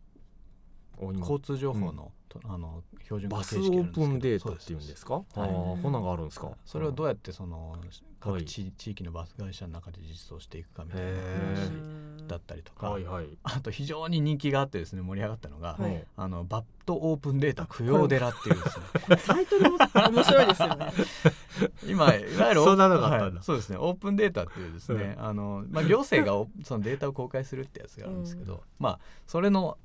[0.99, 4.05] 交通情報の,、とあの標準化バスオ形式あるんですけど。
[4.05, 5.21] ープンデータっていうんですか？
[5.35, 5.81] ああはい。
[5.81, 6.51] こんなんがあるんですか？
[6.65, 7.77] それをどうやってその
[8.19, 8.45] 各はい。
[8.45, 13.27] 地,、地域のバス会社の中で実装していくかみたいなへ話だったりとか、はいはい。
[13.43, 16.03] あと非常に人気があってですね盛り上がったのが、はい。
[16.17, 18.85] あのバッドオープンデータ供養寺っていうですね。
[19.25, 20.91] タイトルも面白いですよね。
[21.87, 23.35] 今いわゆるそんなのがあったんだ。
[23.35, 23.43] はい。
[23.43, 23.77] そうですね。
[23.77, 29.77] オープンデータっていうですね、あのまあ、行政がおそのデータを公開するってやつがあるんですけど、まあそれの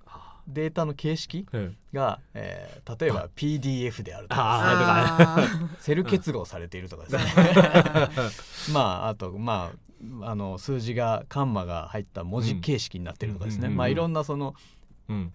[0.52, 1.76] データの形式うん。
[1.92, 5.38] が、えー例えば PDF であるとか
[5.78, 7.24] セル結合されているとかですね。
[8.72, 9.72] まああとま
[10.22, 14.54] ああの数字がカンマが入った文字形式になってるとかですね、うんまあいろんなその、
[15.08, 15.32] うん。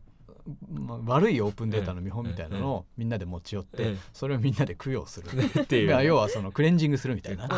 [0.72, 5.30] まあ、悪いオープンデータの見本みたいなのをみんなで持ち寄って、ええそれをみんなで供養する、
[5.62, 5.92] っていう。
[5.92, 7.50] まあ要はそのクレンジングするみたいな、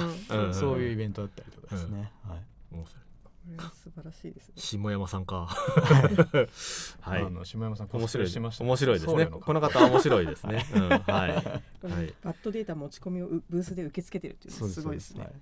[0.54, 2.40] そういうイベントだったりとかですね、はい。
[2.72, 3.07] 面白い
[3.74, 4.54] 素晴らしいですね。
[4.58, 5.48] 下山さんか。
[7.02, 7.24] はい。
[7.24, 8.26] あの下山さん面白い。
[8.26, 8.64] レしてました。
[8.64, 9.26] 面白いですね。
[9.28, 11.02] この方は面白いですね、うん、はい。
[11.04, 12.14] はい。
[12.24, 15.24] バッドデータ持ち込みをうブースで受け付けてるっていうすごいですね。
[15.24, 15.34] はい。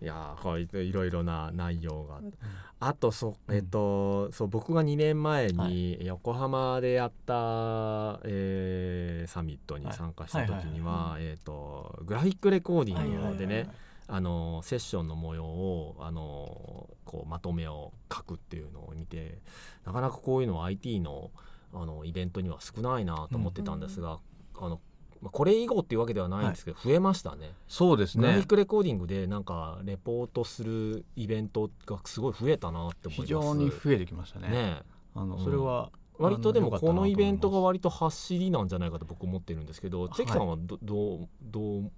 [0.00, 2.18] いやーはいいろいろな内容が。
[2.18, 2.32] うん。
[2.80, 13.68] あとそうえっと、そう僕が2年前に横浜でやった、えーサミットに参加した時にはえっとグラフィックレコーディングでね
[14.10, 19.38] あのセッションの模様をあのこうまとめを書くっていうのを見て
[19.84, 21.30] なかなかこういうのは IT の
[21.74, 24.18] あのイベントには少ないなと思ってたんですが、
[24.56, 24.80] あの
[25.20, 27.52] まあこれ以後っていうわけではないんですけど、増えましたね。
[27.68, 28.22] そうですね。
[28.22, 33.26] グラフィックレコーディングでなんかレポートするイベントがすごい増えたなって思います。
[33.26, 34.48] 非常に増えてきましたね。
[34.48, 34.82] ね
[35.14, 35.44] あのうん。
[35.44, 41.90] それは、割とでもこのイベントがは割と走りなんじゃないかと僕思ってるんですけどはい関さんはどどうどう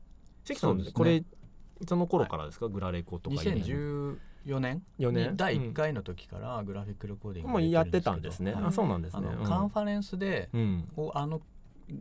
[0.44, 1.24] 関さんこれ
[1.88, 4.16] その頃からですか、グラレコとかいうの。
[4.46, 5.30] 2014年？4年？
[5.30, 8.52] に第1回の時からグラフィックレコーディングもうやってたんですね。
[8.54, 9.28] はいあそうなんですね。
[9.44, 10.88] カンファレンスでうん。
[10.94, 11.40] こうあの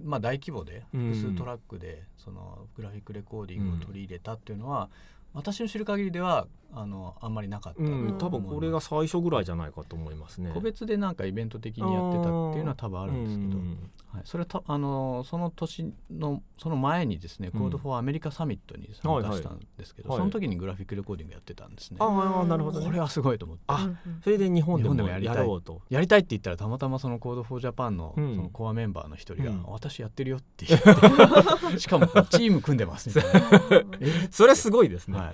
[0.04, 1.14] まあ、大規模でうん。
[1.14, 4.90] 複数トラックでそのグラフィックレコーディングを取り入れたっていうのは、
[5.34, 10.52] 私の知る限りではあのあんまりなかったとうん、多分これが最初ぐらいじゃないかと思いますね。
[10.54, 20.30] 個別でなんかイベント的にやってたっていうのは多分あるんですけど、うんはい、それたあのその年のその前にですね、うん Code for America サミットに参加したんですけど、はいはい。
[20.30, 21.98] その時にグラフィックレコーディングやってたんですね。
[22.00, 22.86] ああなるほどね。
[22.86, 23.64] これはすごいと思って。
[23.68, 23.90] あ
[24.24, 25.36] それで日本で日本でももやりたい。
[25.36, 28.38] やろうとやりたいって言ったらたまたまその Code for Japan のそうん。
[28.38, 29.64] のコアメンバーの一人が、うん。
[29.64, 30.82] 私やってるよって言っ
[31.74, 31.80] て。
[31.80, 33.88] しかもチーム組んでますみたいな。
[34.00, 35.34] え それすごいですね、はい、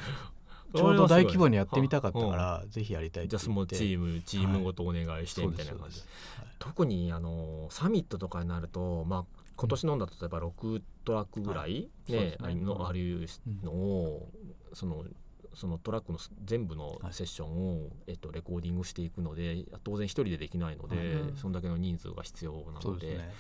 [0.76, 2.32] ちょうど大規模にやってみたかったかうん。
[2.34, 6.00] ら、ぜひやりたいってじゃあそのチームチームごとお願いしてみたいな感じ、
[6.38, 6.48] はい。
[6.60, 12.38] 特にあのサミットとかになるとまあ今年のんだと例えば6トラックぐらい、ねそうですね。
[12.42, 13.28] あのある
[13.64, 14.30] のを、
[14.74, 15.06] その
[15.54, 17.14] そのトラックの全部のはい。
[17.14, 21.38] セッションを、えっと、レコーディングしていくので当然一人でできないので、うん。
[21.38, 23.34] そんだけの人数が必要なのでね。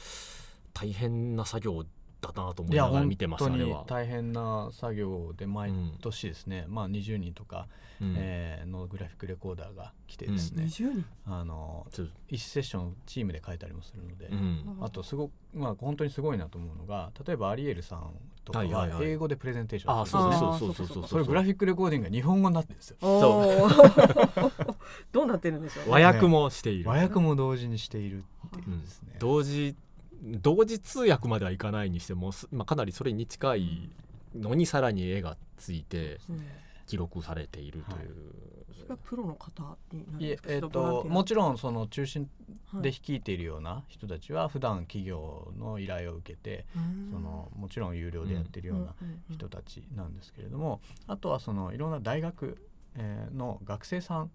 [0.73, 1.85] 大変な作業
[2.21, 3.83] だなと思いながら見てます当にあれは。
[3.87, 7.67] 大変な作業で毎年ですね、まあ20人とか、
[8.01, 8.13] うん。
[8.17, 11.05] えーのグラフィックレコーダーが来てですね、20人？
[11.27, 12.09] あのそう。
[12.29, 14.77] 1セッションチームで書いたりもするので、うん。
[14.81, 18.11] あとすごくまあ本当にすごいなと思うのが例えばアリエルさん
[18.43, 22.97] とかは英語でプレゼンテーションあするんですよそうそうそうそうそうそれグラフィックレコーディングが日本語になってるんですよ。
[23.01, 24.75] おー。
[25.11, 25.91] どうなってるんでしょうね。
[25.91, 29.75] 和訳もしている、和訳も同時にしているっていううんですね、同時
[30.23, 33.89] 同時通訳まではいかないにしても、すまあ、かなりそれに近い
[34.35, 36.41] のにさらに絵がついてうん
[36.87, 38.15] 記録されているという、
[38.79, 40.53] それはプロの方になるえですか？
[40.53, 42.29] えっともちろんその中心
[42.71, 46.67] ろで率いているような人たちは普段企業の依頼を受けて
[47.11, 48.93] そのもちろん有料でやってるような
[49.31, 52.55] 人たちなんですけれどもあとはそのいろんな大学
[52.95, 54.31] えーの学生さん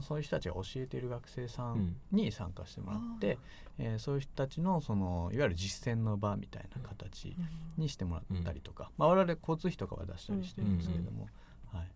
[0.00, 1.80] そういう人たちが教えている学生さうん。
[1.80, 3.38] んに参加してもらって、
[3.78, 7.36] えーそういう人たちのそのいわゆる実践の場みたいな形
[7.76, 11.28] にしてもらったりとか、まあ、我々交通費とかは出したりしてるんですけれども、
[11.72, 11.88] はい、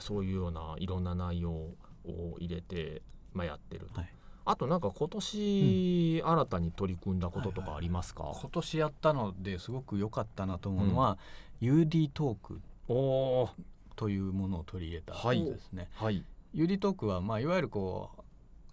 [0.00, 1.76] そういうようないろんな内容を
[2.38, 3.02] 入れて、
[3.32, 4.12] まあ、やってると、はい。
[4.44, 11.18] あとなんか今年新たに取り組んだこととかありますか、今年やったのですごく良かったなと思うのは、
[11.60, 13.50] UD トークおおー。
[14.00, 15.90] というものを取り入れたはいですね。
[15.92, 18.20] はい、UD トークは、まあ、いわゆるこう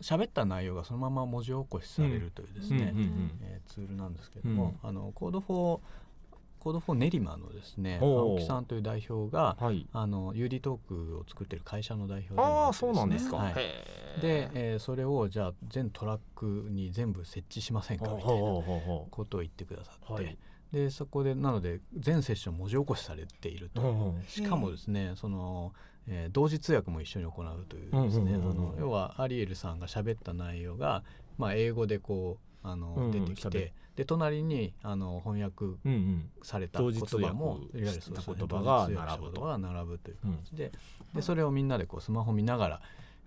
[0.04, 3.32] 喋った内容がそのまま文字起こしされるというですね、うんうんうん。
[3.42, 9.88] えーツールなんですけれども、あの Code for Code for 練馬のですね青木さんという代表がはい。
[9.92, 13.54] あの UD トークを作ってる会社の代表でもあそうなんですか、はい。
[14.22, 20.38] で、えーそれをじゃあ全トラックに全部設置しませんかみたいなことを言ってくださって、はい。
[20.72, 24.24] でそこでなので全セッション文字起こしされていると、ううんうん。
[24.28, 25.74] しかもですねその、
[26.08, 28.40] えー同時通訳も一緒に行うというですね、
[28.80, 31.04] 要はアリエルさんが喋った内容が、
[31.38, 36.30] まあ、英語でこうあの、うんうん出てき喋てで隣にあの翻訳うんうん。
[36.44, 39.32] された同言時通訳葉もいわゆるそうですねした言葉が並ぶと。
[39.34, 40.72] 言葉が並ぶという形で,、
[41.16, 42.82] でそれをみんなでこうスマホ見ながら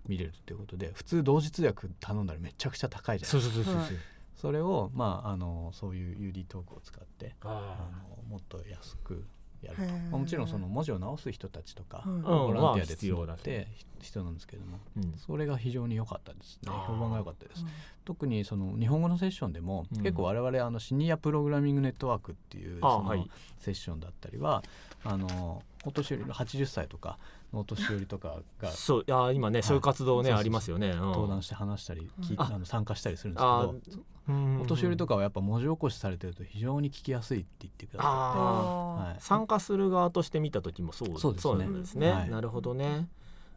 [0.07, 3.53] 見れるっていうことで普通同時通訳頼んだらめちゃくちゃ高いじゃないですか。
[3.53, 3.91] そうそうそうそうはい
[4.35, 9.23] それを、まあ、あのそういう UD トークを使ってああのもっと安く
[9.63, 9.83] やると。
[9.83, 12.21] まあもちろんその文字を直す人たちとか、うん。
[12.21, 13.67] ボランティアでまあ必要だ募って
[13.99, 14.79] 必要なんですけども。
[14.97, 15.17] ーうん。
[15.17, 16.71] それが非常に良かったですね。
[16.87, 17.65] 評判が良かったです。
[18.03, 20.01] 特にその日本語のセッションでも、うん。
[20.03, 23.29] 結構我々あのシニアプログラミングネットワークっていうそのあはい。
[23.59, 24.63] セッションだったりは
[25.03, 27.17] あのお年寄りの80歳とか
[27.53, 29.63] のお年寄りとかがそういや今ね、い。
[29.63, 30.99] そういう活動ねありますよね、うん。
[30.99, 32.35] 登壇して話したり、うん。
[32.37, 32.49] あ。
[32.57, 34.01] の参加したりするんですあけど。
[34.29, 34.31] う。
[34.31, 34.61] ん。
[34.61, 41.67] お年寄りとかはやっぱ文字起こしされてると非常に聞きやすいって言ってくださあって、はい、参加する側として見た時もそうそうですね。
[41.67, 42.29] ですね、はい。
[42.29, 43.07] なるほどね。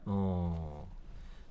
[0.06, 0.54] うん。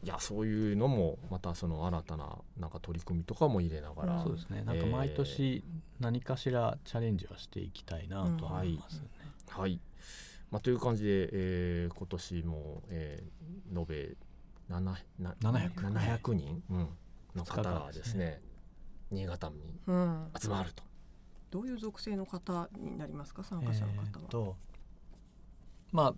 [0.03, 4.62] いやそういうのもまたその新たななんか取り組みとかも入れながら、うんそうですね。
[4.65, 5.63] なんか毎年
[6.01, 9.08] 何かしらチャレンジはしていきたいなとは思いますね、
[9.47, 9.79] はい、
[10.53, 14.15] まあ、という感じで、えー今年も、えー延べ
[14.69, 14.95] 7な
[15.41, 16.87] 700 700人、うん、
[17.35, 18.39] の方がですね。
[19.09, 19.55] 新潟に
[19.87, 20.27] うん。
[20.39, 20.83] 集まると。
[21.49, 23.43] どういう属性の方になりますか？
[23.43, 24.45] 参加者の方は。
[24.45, 24.53] えー
[25.91, 26.13] まあ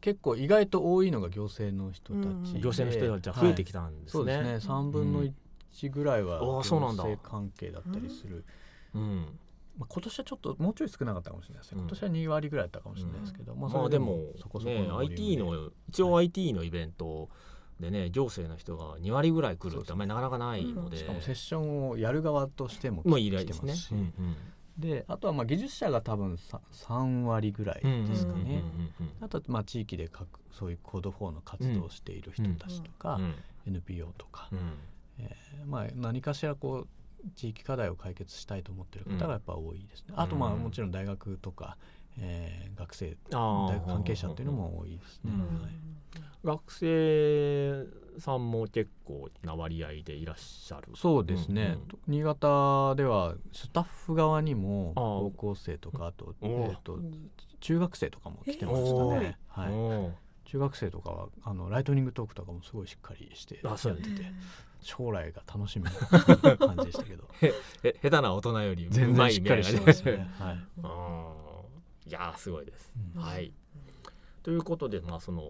[0.00, 4.10] 結構意外と多いのが行政の人たちで、うん行政の人たちは増えてきたんですね。
[4.10, 4.72] そうですね。
[4.72, 7.02] 3分の1ぐらいはあ行ーそうなんだ。
[7.04, 8.44] 政関係だったりする、
[8.94, 9.38] うん
[9.78, 11.86] まあ、今年はちょっともうちょい少なかったかもしれないですね、うん。
[11.86, 15.42] 今年は2割ぐらいだったかもしれないですけど、まあそまあでもそこそこね IT で。
[15.42, 17.28] の一応 IT のイベント
[17.80, 23.76] でね行政の人が2割ぐらい来るってあんまりなかなかないので、しかもセッションをやる側としても来てます。
[23.76, 24.36] し、うんうん。
[24.78, 28.60] であとはまあ技術者が多分さ3割ぐらいですかね、うんうんうん
[29.00, 34.58] うんあとはまあ地域で各そういうコード4の活動をしている人たちとか、うん NPO とか、うん。
[35.18, 36.88] えーまあ、何かしらこう
[37.34, 41.76] 地域課題を解決したいと思ってる方がやっぱ多いですね、あとまあうんもちろん大学とか、
[42.18, 45.62] えー学生大学関係者っていうのも多いですね、うん。
[45.62, 45.72] はい。
[46.44, 47.86] 学生
[48.18, 50.88] さんも結構な割合でいらっしゃる？
[50.96, 56.98] そうですね、うん新潟ではスタッフ側にも高校生とかあと,、おえー、と
[57.60, 64.32] 中学生とかも来てましたえね、はい、中学生とかはあのライトニングトークとかもすごいしっかりしてやってて
[64.82, 65.90] 将来が楽しみな
[66.58, 67.28] 感じでしたけど。
[67.40, 67.52] え
[68.02, 72.10] 下手な大人よりう全然しっかりしてましたね、はいうん。
[72.10, 72.12] い。
[72.12, 72.92] やーすごいです。
[73.16, 73.22] うん。
[73.22, 73.52] はい。
[74.42, 75.42] ということで、まあ、その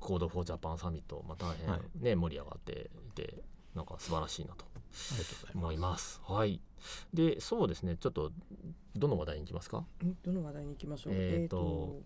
[0.00, 1.80] Code for Japan サミット、まあ、大変、はい。
[1.94, 3.42] ね盛り上がっていて
[3.74, 4.78] なんか素晴らしいなとあ
[5.12, 5.56] りがとうございます。
[5.56, 6.20] 思います。
[6.24, 6.60] はい、
[7.14, 7.96] でそうですね。
[7.96, 8.30] ちょっと
[8.94, 9.84] どの話題に行きますか？
[10.02, 11.14] うんどの話題に行きましょう？
[11.14, 12.02] えーとえーと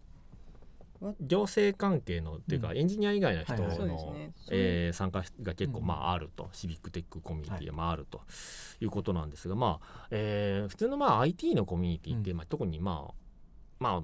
[1.21, 2.79] 行政関係のっていうか、うん。
[2.79, 3.69] エンジニア以外の人の
[4.13, 4.33] ね。
[4.51, 5.87] えー参加が結構、うん。
[5.87, 6.49] まあ、あると。
[6.53, 7.65] シビックテックコミュニティはい。
[7.67, 8.23] でまああると。
[8.81, 12.37] いうことなんですが、まあえー普通のまあ IT のコミュニティって、うん。
[12.37, 13.15] まあ、特にまあ
[13.79, 14.03] まあ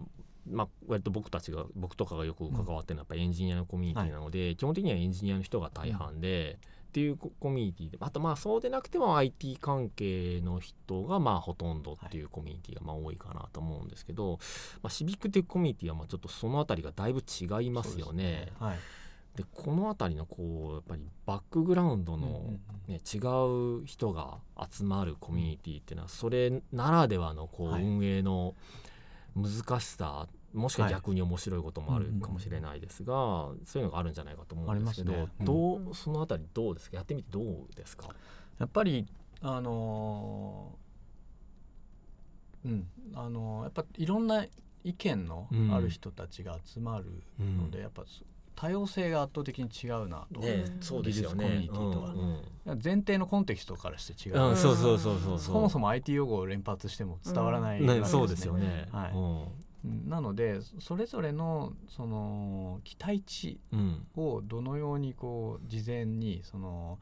[0.48, 6.58] まあ、割と僕たちが僕とかがよく関わってるのはやっぱエンジニアのコミュニティなので、基本的にはエンジニアの人が大半で、
[6.90, 14.40] っていうココミュニティであとまあそうでなくても IT 関係の人がまあほとんどっていうコミュニティがまあ多いかなと思うんですけど、
[14.82, 18.48] まあ、シビックテックコミュニティはまあちょっとそのあたりがだいぶ違いますよね。
[18.58, 18.78] はい。
[19.36, 22.92] でこの辺りのこうやっぱりバックグラウンドの、うんうんうん。
[22.92, 23.18] ね、違
[23.82, 27.84] う人が集まるコミュニティっていうのはそれならではのこうはい。
[27.84, 28.56] 運営の
[29.36, 30.94] 難しさもしくははい。
[30.94, 32.20] 逆に面白いこともあるうんうんうん。
[32.22, 33.14] かもしれないですが、
[33.64, 35.44] そういうのがあるんじゃないかと思うんですけどありますね。
[35.46, 36.96] どううんそのあたりどうですか？
[36.96, 38.08] やってみてどうですか？
[38.58, 39.06] やっぱり
[39.42, 42.88] あのーうん。
[43.14, 44.44] あのーやっぱいろんな
[44.84, 48.04] 意見のある人たちが集まるので、やっぱ
[48.56, 51.44] 多様性が圧倒的に違うなと、ねうんそうですよね。
[51.44, 52.18] 技術コミュニティとはうん
[52.72, 52.80] うん。
[52.82, 58.88] 前提のコンテキストからして違う、うんそうそうそうそうそもそも IT 用語を連発しても伝わらない、ね、そうですよね。
[58.92, 59.12] はい。
[59.12, 59.46] うんうん
[59.84, 64.06] なのでそれぞれのその期待値うん。
[64.16, 66.98] をどのようにこう事前にその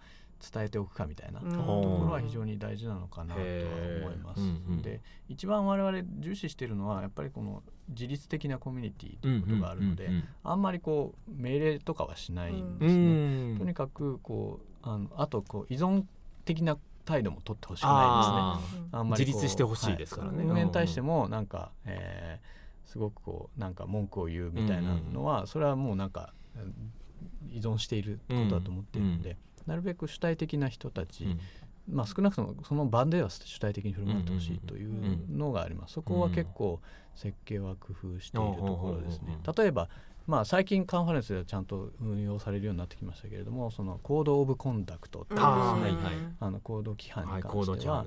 [0.53, 1.51] 伝えておくかみたいなうん。
[1.51, 4.41] ところは非常に大事なのかなとは思います。
[4.41, 4.83] うんうん。
[4.83, 13.55] で一番我々重視しているのはやっぱりこの自律的なコミュニティということがあるので、うんうんあんまりこう命令とかはしないんうですね。
[13.55, 13.59] ん。
[13.59, 16.05] とにかくこうあのあとこう依存
[16.45, 18.89] 的な態度も取ってほしくないですね。
[18.93, 20.39] ああんまり自立してほしいですからね。
[20.39, 20.47] はい。
[20.47, 22.58] 運営に対してもなんか、えー
[22.89, 26.75] すごくこうなんか文句を言うみたいなのは、それはもうなんかうん
[27.53, 31.41] 依存していることだと思っているので、なるべく主体的な人たち、うん。
[31.91, 35.95] まあ、少なくともその場では主体的に振る舞ってほしいというのがあります。
[35.95, 36.81] そこは結構
[37.15, 39.39] 設計は工夫しているところですね。
[39.45, 39.55] うん。
[39.55, 39.89] 例えば
[40.29, 45.43] まあ、最近カンファレンスではちゃんと運用されるようになってきましたけれどもそのコード・オブ・コンダクトっていうで
[45.91, 48.05] すねあのコード規範はい、に関行動しては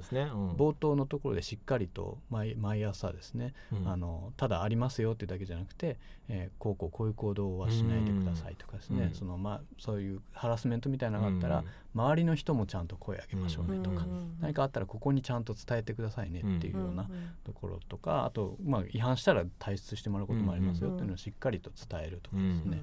[0.56, 3.88] 冒頭のところでしっかりと毎毎朝ですね、うん。
[3.88, 5.98] あのただありますよってだけじゃなくて、
[6.30, 9.14] えーこうこうこういう行動はしないでくださいとかですね、うん。
[9.16, 17.08] そのまあ、そういうハラスメントみたいなのがあったら、うん周りの人もちゃんと声上げましょうねとか、うん何かあったらここにちゃんと伝えてくださいねっていうような
[17.44, 22.82] ところとか、あと、まあ、違反したら退出してもらうこともありますよっていうのをしっかりと伝えるとかですね、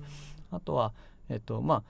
[0.52, 0.92] あとは、
[1.28, 1.82] えっとまあ、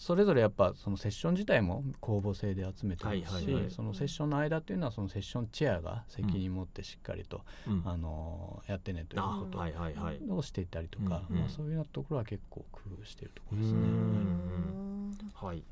[0.00, 3.70] それぞれやっぱそのセッション自体も公募制で集めてますし、はいはいはい。
[3.70, 7.82] そのセッションの間っていうのはそのセッションチェアが責任持ってしっかりと、うん。
[7.84, 10.20] あのやってねというあことはいはいはい。
[10.30, 13.80] をしていったりとか、まあ、そういうようなところは結構工夫しているところうですね。
[13.80, 15.12] ん。
[15.34, 15.62] はい。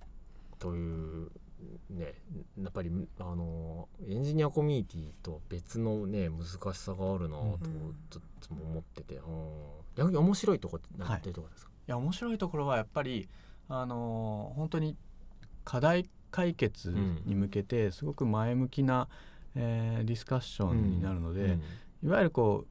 [0.58, 1.30] という
[1.90, 2.14] ね
[2.60, 9.22] やっぱりあのエンジニアコミュニティと別のね難しさがあるなとうんちょっと思ってて、うん。
[9.96, 11.72] 逆に面白いとこって何はいていうとこですか？
[11.88, 13.28] いや面白いところはやっぱり
[13.68, 14.96] あの本当に
[15.64, 16.94] 課題解決
[17.24, 19.08] に向けてすごく前向きな、
[19.54, 21.62] えーディスカッションになるので、うん。
[22.04, 22.66] いわゆるこ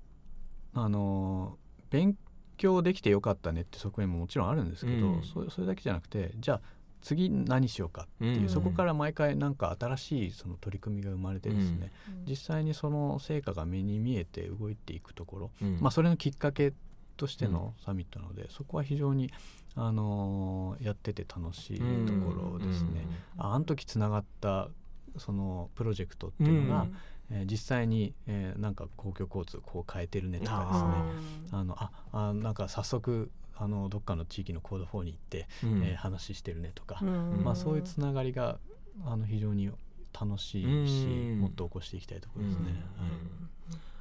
[0.73, 1.57] うあの
[1.89, 2.15] 勉
[2.55, 6.61] 強できてよかったねって側面ももちろんあるんですけど、それだけじゃなくてじゃあ
[7.01, 8.49] 次何しようかっていう、うん。
[8.49, 11.91] そこから毎回なんか新しいその取り組みが生まれてですね、
[12.27, 15.77] 実際にその成果が目に見えて動いていくところ、うん。
[15.79, 16.73] まあ、それのきっかけ
[17.15, 19.31] としてのサミットなので、そこは非常に、
[19.75, 23.07] あのーやってて楽しいところですね。
[23.37, 24.69] ああの時つながった
[25.17, 26.87] そのプロジェクトっていうのが、
[27.31, 31.59] えー実際に、えーなんか公共交通こう変えてるねとかですね。
[31.59, 35.83] あのああなんか早速あのどっかの地域のコード4に行って、うん。
[35.83, 37.43] えー話してるねとか、ん。
[37.43, 38.59] まあ、そういうつながりが
[39.05, 39.71] あの非常に
[40.19, 41.39] 楽しいし、うん。
[41.41, 42.83] もっと起こしていきたいところですね。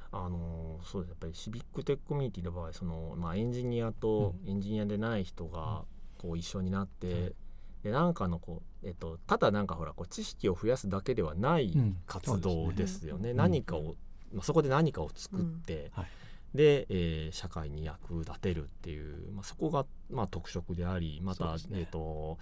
[0.09, 5.83] あのそうですやっぱりシビックテックコミュニティの場合その、まあ、エンジニアとエンジニアでない人が
[6.17, 7.35] こう一緒になって、うん
[7.83, 11.97] でなんかのこう、えっと、ただなんかほらこう知識を増やすだけではないうん。
[12.07, 13.29] 活動ですよね。
[13.29, 13.33] ね。
[13.33, 13.95] 何かを、
[14.33, 16.05] まあ、そこで何かを作って、はい
[16.53, 21.61] で、えー社会に役立てるっていう、まあ、そこが、まあ、特色でありまた、ね。
[21.73, 22.37] えっと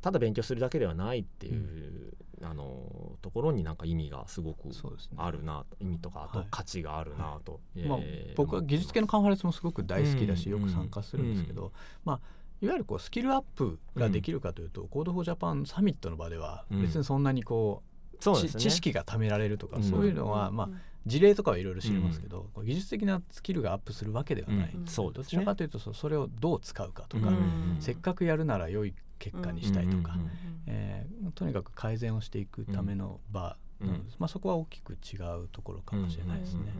[0.00, 4.70] ただ勉強するだけではないっていう、あのところになんか意味がすごく
[5.18, 6.48] あるなと意味とかあとはい。
[6.50, 7.98] 価値があるなと、えーまあ、
[8.34, 11.72] 僕は技術系のカンファレンスもすごく大好きだし、うんよく参加するんですけど、
[12.04, 12.20] まあ、
[12.62, 16.82] いわゆるこうスキルアップができるかというと、 Code for Japan サミットの場ではうん。
[16.82, 17.82] 別にそんなにこ
[18.18, 18.60] う、そうですね。
[18.60, 19.82] 知知識が貯められるとか、うん。
[19.82, 20.68] そういうのは、まあ、
[21.06, 24.86] 事例とかはいろいろ知れますけど、こう技術的なスキルがアップするわけではない、うん。
[24.86, 25.22] そうですね。
[25.24, 27.76] どちらかというとそそれをどう使うかとか、うん。
[27.80, 30.30] せっかくやるなら良い結果にしたいとか、うん
[30.66, 34.12] えーとにかく改善をしていくための場なので、うん。
[34.18, 36.74] まあ、そこは大きく違うところかもしれないですね。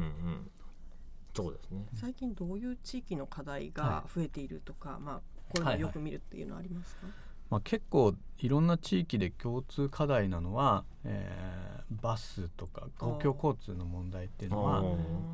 [1.35, 1.87] そうですね。
[1.95, 7.07] 最近どういう地域の課題が増えているとか、まあこれもよく見るっていうのはありますか、
[7.51, 11.50] まあ、結構いろんな地域で共通課題なのは、えー
[11.91, 14.85] バスとか公共交通の問題っていうのは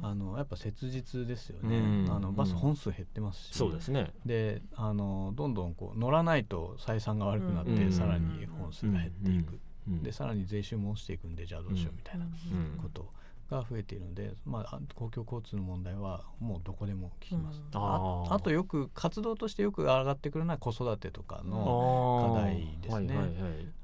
[0.03, 1.81] あのやっぱ切実ですよね、う
[2.11, 2.11] ん。
[2.11, 4.13] あのバス本数減ってますし、そうですね。
[4.25, 7.93] であのどんどんこう乗らないと採算が悪くなって、うん。
[7.93, 10.03] さらに本数が減っていく、うん。
[10.03, 12.79] でさらに税収も落ちていくんでじゃあどうしようみたいなうん。
[12.83, 13.07] こと
[13.51, 17.81] が増えているので、まあ、あ公共交通の問題はもうどこでも聞きます、うん。
[17.81, 23.17] ああとよく活動としてよく上がってくるのは子育てとかの、課題ですね。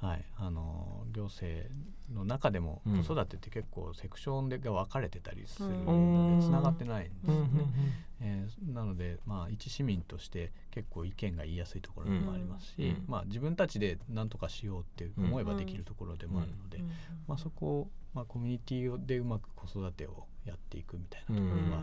[0.00, 0.08] はい。
[0.12, 1.68] はい、あの行政
[2.12, 3.04] の中でもうん。
[3.04, 7.50] 子育てって結構セクションでが分かれてたりするうんのでつながってないんですよね。
[7.52, 7.72] うん
[8.20, 16.78] えーなので、まあ、一市民として結構意見が言いやすいところもありますし、うんまあ、自分たちで何とかしようって思えばできるところでもあるので、
[17.26, 21.82] まあ、そこを、まあ、コミュニティでうまく子育てをやっていくみたいなところは、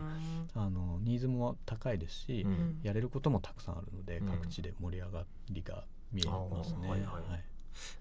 [0.54, 2.80] あのニーズも高いですし、うん。
[2.82, 4.28] やれることもたくさんあるので、うん。
[4.28, 6.88] 各地で盛り上がりが見えますね。
[6.88, 7.00] はい。
[7.00, 7.44] はい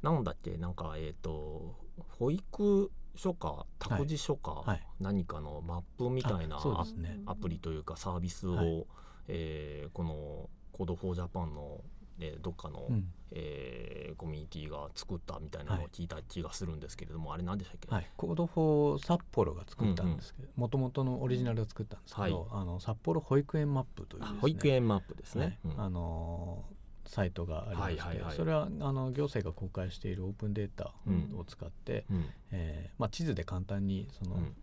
[0.01, 0.57] なんだっけ？
[0.57, 1.75] なんかえっ、と
[2.17, 4.87] 保育所か託児所か、はい。
[4.99, 7.19] 何かのマップみたいなあそうですね。
[7.25, 8.85] アプリというかサービスを、はい。
[9.27, 11.81] えーこの Code for Japan の、
[12.19, 13.11] えーどっかの、うん。
[13.31, 24.37] えーコミュニティが作ったみたいなのを聞いた気がするんですけれども、あれ何でしたっけ、はい、 Code for 札幌が作ったんですけどもともとのオリジナルを作ったんですけど、あの札幌保育園マップというですね。
[24.37, 25.59] あ保育園マップですね。
[25.65, 25.73] はい。
[25.75, 25.81] うん。
[25.81, 26.78] あのー
[27.09, 28.35] サイトがありまして、はいはいはい。
[28.35, 30.93] それはあの行政が公開しているオープンデータ
[31.35, 32.25] を使って、うん。
[32.51, 34.53] えーまあ、地図で簡単にその、うん。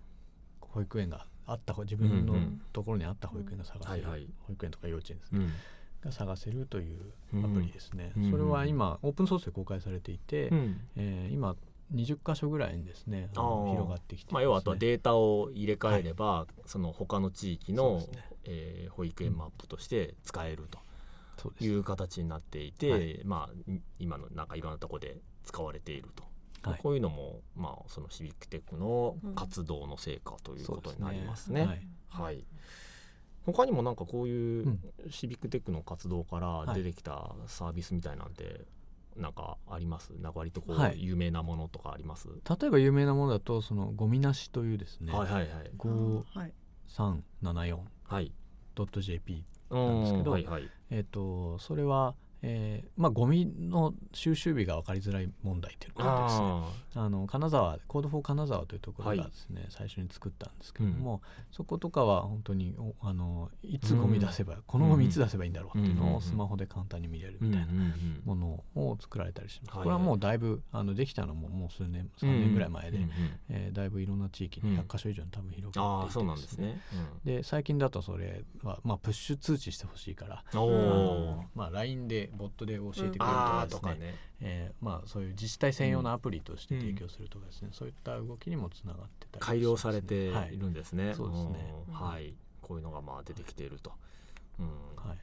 [0.61, 2.35] 保育園があった自分の
[2.73, 4.05] ところにあった保育園が探せる、
[4.47, 5.53] 保育園とか幼稚園ですね、うん。
[6.03, 7.01] が探せるという
[7.45, 8.31] アプリですね、うん。
[8.31, 10.81] それは今オープンソースで公開されていて、うん。
[10.97, 11.57] えー今
[11.95, 18.07] 20箇所ぐらいにですね広がってきてまあ、要はあとはーデータを入れ替えれば、その他の地域の、ね。
[18.45, 20.79] えー保育園マップとして使えると
[21.61, 23.20] いう形になっていて、はい。
[23.24, 26.24] まあい今のなんかいろんなところで使われていると、
[26.70, 26.80] はい。
[26.80, 31.64] こういうのも、まあ、そのシビックテックの活動の成果ということになりますね。
[31.64, 32.45] そうですねはい。
[33.45, 34.80] 他にもなんかこういううん。
[35.11, 38.62] シビックテックの活動から出てきたサービスみたいなんて
[39.16, 40.11] なんかあります？
[40.20, 41.03] なんか割とこうはい。
[41.03, 45.51] 有名なものとかあります、例えば有名なものだとそのゴミなしというですね、はいはいはい。
[46.34, 46.53] はい、
[46.89, 48.32] 5374.jp はい。
[49.87, 56.47] なんですけどはいはいえっ、とそれは、えーまあゴミの収集日が分かりづらい問題というのがですね。
[56.47, 61.20] ああの金沢 Code for 金沢というところがですね、最初に作ったんですけれども、
[61.53, 69.76] そことかは本当におあのいつゴミ出せば、このゴミいつ出せばいいんだろうっていううんうんうんのをスマホで簡単に見れるーみたいなうんうんものを作られたりします。
[69.76, 73.11] はいこれはもうだいぶあのできたのももう数年3年ぐらい前で、うんうん
[73.51, 76.80] えーだいぶいろんな地域に100箇所以上に多分広がっていてですね。
[77.24, 83.79] で最近だとそれは、まあ、プッシュ通知してほしいからうん、あおのおまあ、LINE でボットで教えてくれるとあかですね。
[83.79, 84.14] あとかね。
[84.41, 91.14] えーまあ、そういう自治体専用のアプリとして提供するとかですね、そういった動きにもつながってたり改良されてはいいるんですね。
[91.14, 91.74] そうですね。
[91.89, 91.95] うん。
[91.95, 92.35] はい。
[92.61, 93.93] こういうのがまあ出てきていると。
[94.59, 94.66] うん。
[94.97, 95.18] はい、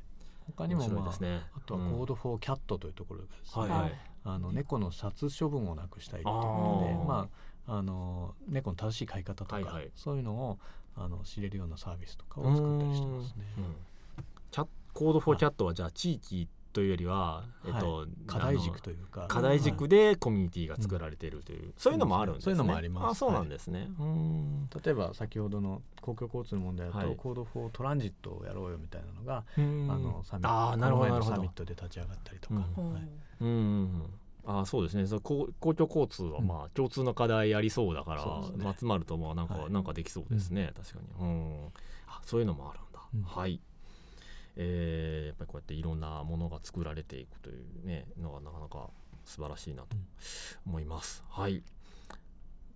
[0.47, 1.41] 他にも、まあですね。
[1.55, 3.69] あとはコードフォーキャットというところがですね、はい。
[3.69, 3.99] はい。
[4.25, 7.27] あの猫の殺処分をなくしたいっていうことでま
[7.67, 9.91] あ、あの猫の正しい飼い方とか、はいはい。
[9.95, 10.59] そういうのを
[10.95, 13.45] あの知れるようなサービスとかを作ったりしてますね。
[13.57, 13.75] うん。
[14.51, 19.21] キャ Code for Cat はじゃあ地域というよりは、えっと、課題軸あというか。
[19.21, 22.51] の課題軸でコミュニティが作られているという、そういうのもあるんですね。
[22.51, 23.11] そういうのもあります。
[23.11, 23.89] あそうなんですね。
[23.99, 24.69] うん。
[24.83, 27.15] 例えば先ほどの公共交通の問題だと、はい。
[27.15, 29.91] Code for Transit をやろうよみたいなのが、うん。
[29.91, 32.93] あのサミットなるほどサミットで立ち上がったりとか、うん。
[32.93, 33.01] はい。
[33.41, 33.55] うんうん
[34.45, 34.59] うん。
[34.61, 35.07] あそうですね。
[35.07, 38.63] そう公公共交通はまあ共通の課題ありそうだから、そうですね。
[38.65, 39.71] まあ集まるとまあなんか、はい。
[39.71, 41.67] なんかできそうですね、確かに、うん、
[42.07, 43.23] あそういうのもあるんだ、うん。
[43.23, 43.61] はい
[44.55, 48.89] えーやっぱりこうやっていろんなものが作られていくというねのがなかなか
[49.25, 49.95] 素晴らしいなと
[50.65, 51.63] 思います、はい。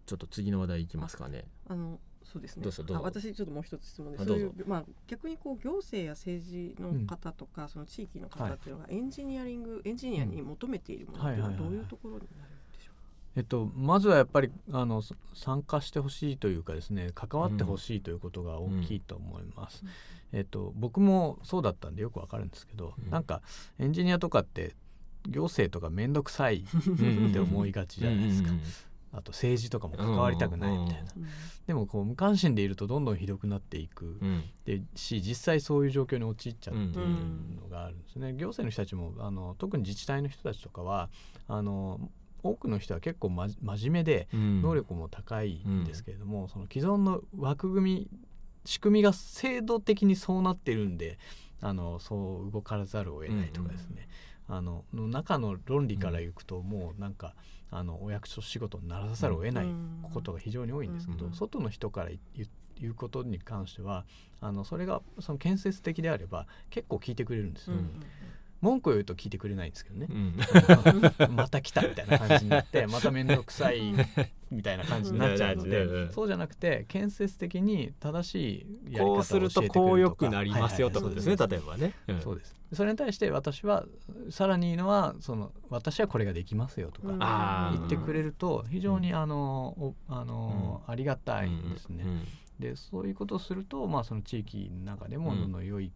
[0.05, 1.45] ちょっと次の話題いきますかね。
[1.67, 2.63] あのそうですね。
[2.63, 3.03] どうぞどうぞ。
[3.03, 12.56] あ私ちょっともう一つ質問であそういどううまあ、逆にこう行政や政治の方とか、その地域の方っていうのがエンジニアリングエンジニアに求めているものっていうのはどういうところになるんでしょ
[13.37, 19.83] えっと、まずはやっぱりあのそ参加してほしいというかですね関わってほしいということが大きいと思います、
[20.33, 23.11] えっと、僕もそうだったんでよくわかるんですけど、うん。
[23.11, 23.43] なんか
[23.77, 24.75] エンジニアとかって
[25.29, 28.63] 行政とか面倒くさいって思いがちじゃないですか、うんうん
[29.13, 31.27] あと政治とかも関わりたくないみたいな、う、うん
[31.65, 34.27] でもこう無関心でいるとどんどんひどくなっていく、うん。
[34.27, 37.07] うんでし実際そういう状況に陥っちゃうっていう
[37.61, 41.09] のがあるんですね、行政の人たちもあの特に自治体の人たちとかは
[41.47, 42.01] あの
[42.47, 44.61] 多くの人は結構ま真面目でうん。
[44.61, 48.09] 能力も高いんですけれども、その既存の枠組み
[48.65, 51.17] 仕組みが制度的にそうなってるんで
[51.61, 54.09] あのそう動かざるを得ないとかですね、
[54.47, 57.33] あのの中の論理からいくともうなんか
[57.71, 59.67] あのお役所仕事にならざるを得ない
[60.13, 62.09] ことが非常に多いんですけど、うん外の人から
[62.79, 64.05] 言うことに関しては
[64.39, 68.03] あのそれがその建設的であれば結構聞いてくれるんですよ、うん
[68.61, 70.07] 文句を言うと聞いてくれないんですけどね。
[70.09, 71.35] う、ん。
[71.35, 73.93] また来たみたいな感じになって また面倒くさい
[74.49, 80.27] みたいな感じになっちゃうので、うんうんそうじゃなくて建設的に正しいやり方をこうするとこう良とか。
[80.27, 81.93] くなりますよってことですね例えばね。
[82.07, 82.21] うん。
[82.21, 82.55] そうです。
[82.73, 83.85] それに対して私は
[84.29, 92.03] さらにいいのはその私はこれができますよとか、言ってくれると非常にあの、おあのありがたいうんですね。
[92.05, 92.27] うん。
[92.59, 95.41] でそういうことをすると、まあ、その地域の中でもうん。
[95.41, 95.91] どんどん良い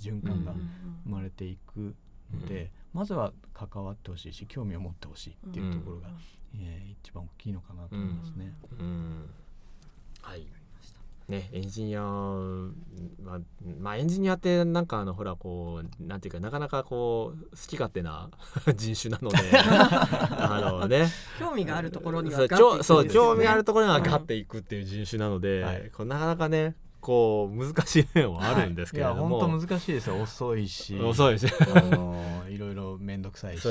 [0.00, 0.68] 循環がうん
[1.04, 1.94] 生まれていく
[2.32, 6.08] ので、まずは関わってほしいし興味を持ってほしいっていうところが、
[6.56, 8.52] えー一番大きいのかなと思いますね。
[8.78, 9.30] うん。
[10.22, 10.46] はい。
[11.28, 13.38] ねエンジニアまあ、
[13.80, 18.28] まあ、エンジニアってなんかあのほらこうなんていうかなかなかこう好き勝手な
[18.76, 21.08] 人種なので あのね。
[21.38, 23.08] 興味があるところにはそうガッていくんですよね。
[23.08, 25.90] 興そう興味あるところにはガッていくっていう人種なので、はい。
[25.90, 29.14] こうなかなかねこう難しい面はあるんですけれどい。
[29.16, 30.22] やも、本当難しいですよ。
[30.22, 30.98] 遅いし。
[30.98, 31.46] 遅いし。
[31.46, 33.68] あのいろいろ面倒くさいし。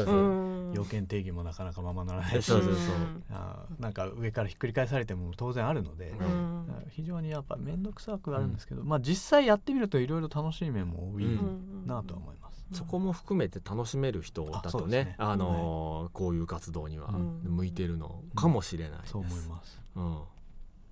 [0.74, 2.46] 要件定義もなかなかままならないし。
[2.46, 2.96] そうそうそう
[3.32, 6.66] あーなんか上からひっくり返されても当然あるので、うん。
[6.92, 12.68] 非常にやっぱ面倒くさくはあるんですけど、まあ実際やってみるといろいろ楽しい面も多いうんなとは思います。
[12.72, 15.16] そこも含めて楽しめる人だとねね。
[15.18, 19.12] あのーこういう活動にはうん向いてるのかもしれないです。
[19.14, 19.82] そう思います。
[19.96, 20.22] うん、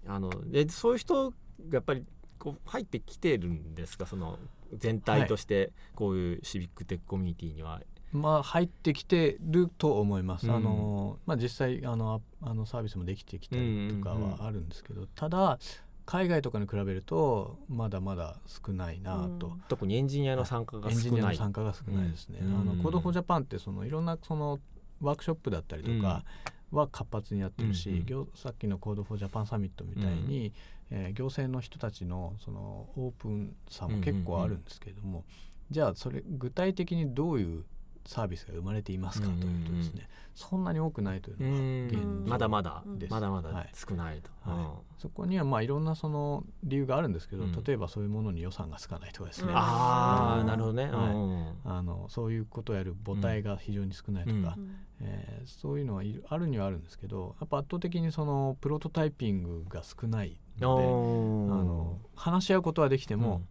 [0.08, 1.36] あのでそういう人が
[1.72, 2.04] やっぱり
[2.42, 4.08] こう入ってきてるんですか？
[4.08, 4.39] その
[4.74, 7.82] 全体としてこういうシビックテックコミュニティには。
[8.12, 10.48] まあ入ってきてると思います。
[10.48, 15.60] うんあのまあ実際あのああのサービスもできてきたりとかうんうんうんはあるんですけど、ただ
[16.06, 19.54] 海外とかに比べるとまだまだ少ないなと。
[19.70, 21.36] 特にエンジニアの参加がエンジニア少ない。
[21.36, 22.39] の参加が少ないですね。
[22.42, 24.60] うんあのコードフォージャパンってそのいろんなその
[25.00, 26.26] ワークショップだったりとか
[26.72, 30.52] は活発にやってるし、うんうん行さっきの Code for Japan サミットみたいに、
[30.92, 35.24] えー行政の人たちのそのオープンさも結構あるんですけれども、
[35.70, 37.64] じゃあそれ具体的にどういう
[38.06, 41.88] サービスが生まれていますかというとですね、そんなに多くないといううのがん。
[41.88, 43.70] 現状まだまだまだまだはい。
[43.74, 44.30] 少ないと。
[44.50, 45.02] はい。
[45.02, 47.64] そこにはまあいろんなその理由があるんですけど、うん。
[47.64, 50.48] 例えばそういうものに予算がつかないとかですね、うんああうん。
[50.48, 50.86] なるほどね。
[50.86, 50.94] はい。
[51.14, 54.62] うんあのそういうことをやる母体が非常に少ないとか、う
[55.02, 63.41] えーそういうのはあるにはあるんですけどやっぱ圧倒的にそのプロトタイピングが少ないので、あの話し合うことはできても、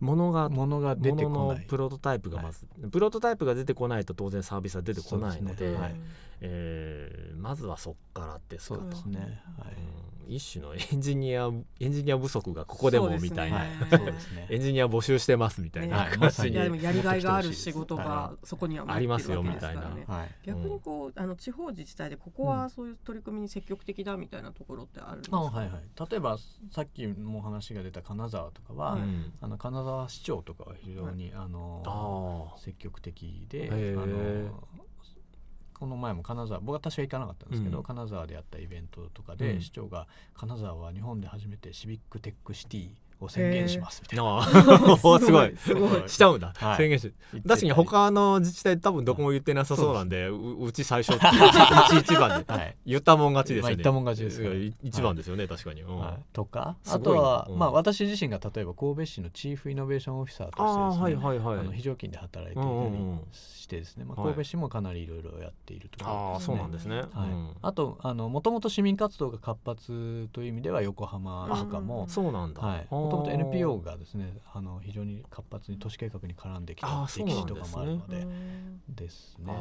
[0.00, 1.60] ものがものが出てこない。
[1.60, 5.96] のプロトタイプがまず、プロトタイプが出てこないと当然サービスは出てこないのでねはい
[6.40, 8.76] えーまずはそっからですか。
[8.76, 9.68] とそうですね、はい。
[9.74, 11.50] うん一種のエンジニア
[11.80, 13.68] エンジニア不足がここでもみたいな、はい。
[13.68, 14.46] ねそうですね。
[14.48, 20.46] エンジニア募集してますみたいなね感じに、いやでもやりがいがある仕事がそこにはありますよみたはい。
[20.46, 26.38] 逆にこうあの地方自治体でここはそういう取り組みに積極的だみたいなところってあるんですか、あはいはい、例えば
[26.70, 29.32] さっきも話が出た金沢とかは、うん。
[29.40, 31.82] あの金沢市長とかは非常に、あの
[32.54, 34.62] あ積極的で、あの
[35.80, 37.84] この前も金沢僕は私は行かなかったんですけど、うん。
[37.84, 39.62] 金沢でやったイベントとかで、うん。
[39.62, 42.90] 市長が金沢は日本で初めてシビックテックシティ
[43.24, 44.24] を宣言しますみたいな。
[44.24, 45.18] あー。
[45.20, 46.08] すごいすごい。
[46.08, 46.76] しちゃうんだ、はい。
[46.76, 47.12] 宣言し
[47.46, 52.00] 確かに他の自治体多分どこも言ってなさそうなんで、ううち最初うちう。
[52.00, 52.52] ち一番で。
[52.52, 52.76] はい。
[52.86, 55.98] 言ったもん勝ちですよね、まあ言ったもん勝ちですよい一番ですよね、確かに、うん。
[55.98, 56.24] はい。
[56.32, 57.58] とかあとは、うん。
[57.58, 61.58] まあ、私自身が例えば神戸市のチーフイノベーションオフィサーとしてですねはいはいはい。
[61.60, 62.96] あの非常勤で働いていたり
[63.32, 64.34] してですね、まあ、はい。
[64.34, 67.06] 神戸市もかなりいろいろやっているところあそうなんですね、はい。
[67.06, 67.56] うん。
[67.62, 79.52] あとあのもともと市民活動が活発という意味では横浜とかも、そうなんだ、はい、もともと NPO がですねあの非常に活発に都市計画に絡んできた歴史とかもあるのでうんですね。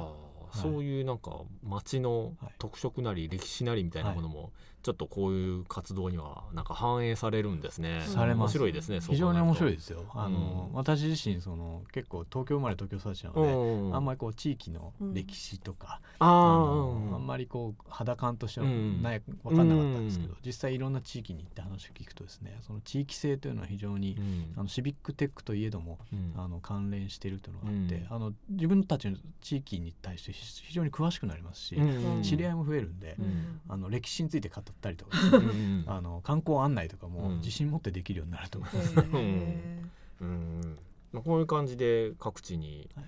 [0.51, 4.51] そういうなんか町の特色なり歴史なりみたいなものも
[4.81, 8.01] ちょっとこういう活動にはなんか反映されるんですね。
[8.05, 8.99] され面白いですね。
[9.01, 10.05] 非常に面白いですよ。
[10.13, 24.17] あの、うん、私自身その結構東京生まれ東京育ちなので、うん、あんまりこう地域の歴史とか、うん、ああんまりこう肌感としてはない分かんなかったんですけど、実際いろんな地域に行って話を聞くとですね、その地域性というのは非常に、
[24.55, 25.99] あのシビックテックといえども、
[26.37, 31.77] あの関連しているというのがあって、あの自分たちの地域に対して非常に詳しくなりますし、
[32.23, 33.17] 知り合いも増えるんで、
[33.67, 35.17] あの歴史について語ったりとか、
[35.87, 39.03] あの観光案内とかも自信持ってできるようになると思いますね。
[40.21, 40.77] うん。
[41.11, 43.05] まあ、こういう感じで各地に、はい、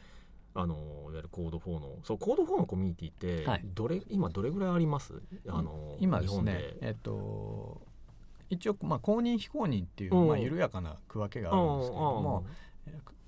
[0.56, 3.46] あのいわゆるコード4のそうコード4のコミュニティって
[3.76, 5.14] どれ、はい、今どれぐらいあります？
[5.48, 7.82] あの今ですねえっと
[8.50, 12.46] 一応、まあ、公認非公認っていう、まあ、緩やかな区分けがあるんですけれども、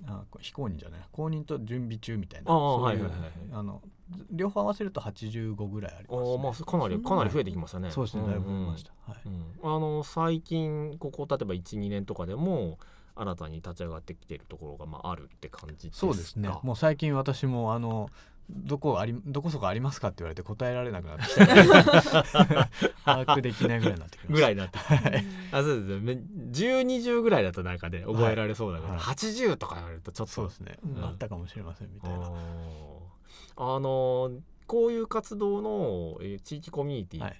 [0.06, 3.82] あ非公認じゃない公認と準備中みたいなあの
[4.30, 7.90] 両方合わせると85ぐらいあります、ね、あまあかなりかなり増えてきましたね。
[7.90, 8.92] そうですねだいぶ増えました。
[9.06, 9.20] はい。
[9.62, 12.78] あの最近ここ例えば12年とかでも
[13.16, 16.06] 新たに立ち上がってきているところがまああるって感じですか？
[16.08, 16.50] そうですね。
[16.62, 18.10] もう最近私もあの
[18.50, 21.46] どこありどこそこありますかって言われて答えられなくなってきた。
[23.04, 24.34] 把握できないぐらいになってきました。
[24.34, 26.22] ぐらいになって、はい、あそうですね。
[26.52, 30.32] 1020ぐらいだとなんかね覚えられそうだから、はい、80とか言われるとちょっと。
[30.32, 32.30] そうですね、うん、あったかもしれませんみたいな。
[33.56, 34.32] あの
[34.66, 37.36] こういう活動の、えー、地域コミュニティって、はい、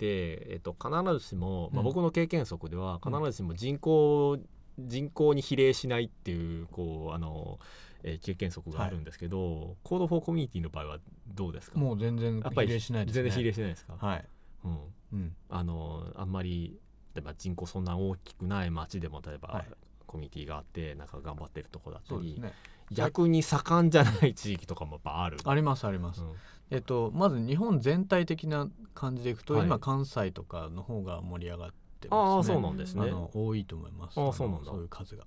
[0.55, 4.39] えーと、必ずしも、まあ、僕の経験則では必ずしも人口、
[4.79, 7.59] うん、人口に比例しないっていうこうあの
[8.05, 11.79] えー、経験則があるんですけど、はい、コードフォーコミュニティの場合はどうですか？
[11.79, 13.23] もう全然比例しないですね。
[13.23, 13.95] 全然比例しないですか？
[13.99, 14.25] はい、
[14.65, 14.79] うん。
[15.13, 16.79] うん、あのあんまり
[17.15, 19.67] 例えば人口そんな大きくない町でも例えば、はい、
[20.07, 22.53] コミュニティがあってなんか頑張ってるとこだったり、ね、
[22.91, 25.39] 逆に盛んじゃない地域とかもやっぱある。
[25.45, 26.33] ありますあります、うん、
[26.71, 32.55] えっと、まず日本全体的な感じでいくと、はい、今関西とかの方が盛り上がってますね。
[32.55, 33.13] あそうなんですね。
[33.33, 34.21] 多いと思います。
[34.21, 34.71] あそうなんだ。
[34.73, 35.25] そういう数が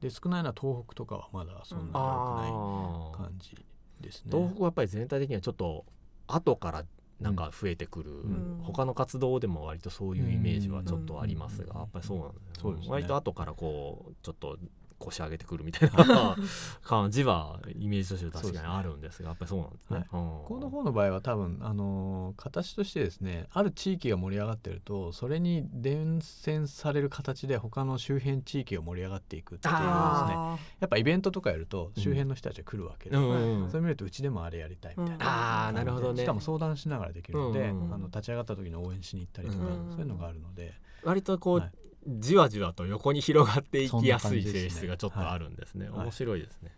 [0.00, 3.56] で少ないのは東北とかはまだそんなに多くない感じ
[4.00, 4.30] ですね。
[4.32, 5.84] 東北はやっぱり全体的にはちょっと
[6.26, 6.84] 後から
[7.20, 12.90] なんか増えてくる、うん、他の活動でも割とそういうイメージはちょっとありますが、やっぱりそうなんですね。
[12.90, 14.58] 割と後からこうちょっと
[15.00, 16.36] 腰上げてくるみたいな
[16.82, 19.96] 感じはイメージとして確かにあるんですが、やっぱりそうなんですね。
[19.96, 29.88] はい、この方の場合は多分あの形としてですねある地域が盛り上がってるとそれに伝染される形で他の周辺地域が盛り上がっていくっていうですね。
[29.88, 35.30] やっぱイベントとかやると周辺の人たちが来るわけで、うん、それ見るとうちでもあれやりたいみたいな、うん、
[35.68, 36.22] あなるほどね。
[36.22, 40.74] しかも相談しながらできるので、うん、あの立ち上がった時の応援しに行ったりとか、そういうのがあるので。
[41.02, 41.70] 割とこう、はい
[42.06, 45.86] じわじわと横に広がっていきやすい性質がちょっとあるんですね。
[45.86, 45.96] すね。
[45.96, 46.74] はい、面白いですね。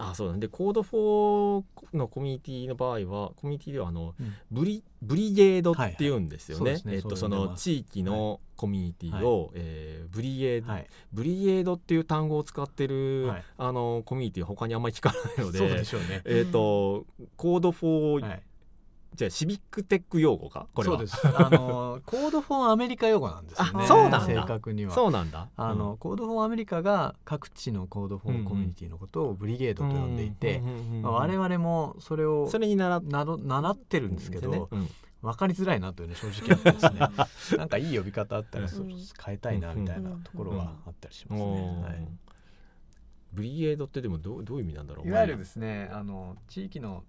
[0.00, 1.62] あそうなんでコード4
[1.96, 6.72] のコミュニティの場合はコミュニティではあの、うん、ブリブリゲードっていうんですよね。
[6.72, 17.04] はいはい、えっとその地域のコミュニティを、はい、えー、ブリゲード、はい、ブリゲードっていう単語を使ってる、はい、あのコミュニティ他にあんまり聞かないので、ね、えっ、と
[17.36, 18.40] Code for
[19.14, 20.66] じゃあシビックテック用語か？
[20.72, 21.16] これそうです。
[21.26, 23.86] あの Code forアメリカ用語なんですよね。
[23.86, 24.94] そうなん正確には。
[24.94, 30.62] そうなんだ、あの、うん、コードフォンアメリカが各地の Code for コミュニティのことをブリゲードと呼んでいて、
[31.02, 34.62] まあ、我々もそれをそれに習習ってるんですけど、ね。
[34.70, 34.88] うん、
[35.22, 36.94] 分かりづらいなというの正直あってです
[37.52, 37.58] ね。
[37.58, 41.82] なんかいい呼び方あったらそ変えたいなみたいなところはあったりしますね。
[41.82, 42.08] はい。
[43.32, 45.08] ブリゲードってでもどどういう意味なんだろう？
[45.08, 47.04] いわゆるですねあの地域の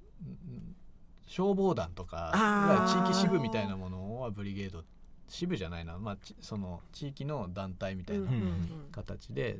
[1.31, 2.33] 消防団とか
[3.05, 4.83] 地域支部みたいなものはブリゲード
[5.29, 8.27] 支部じゃないな、まあ、その地域の団体みたいな
[8.91, 9.59] 形で、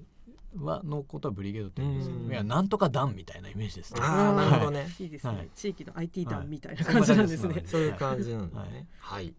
[0.57, 4.01] はのことはブリゲードって言うんですけど、いやなんとか団みたいなイメージですね。
[4.03, 4.85] ああなるほどね。
[4.99, 7.63] いいですね、地域の IT 団みたいな感じなんですね。
[7.65, 8.85] そういう感じなんだね。
[8.99, 9.33] はい。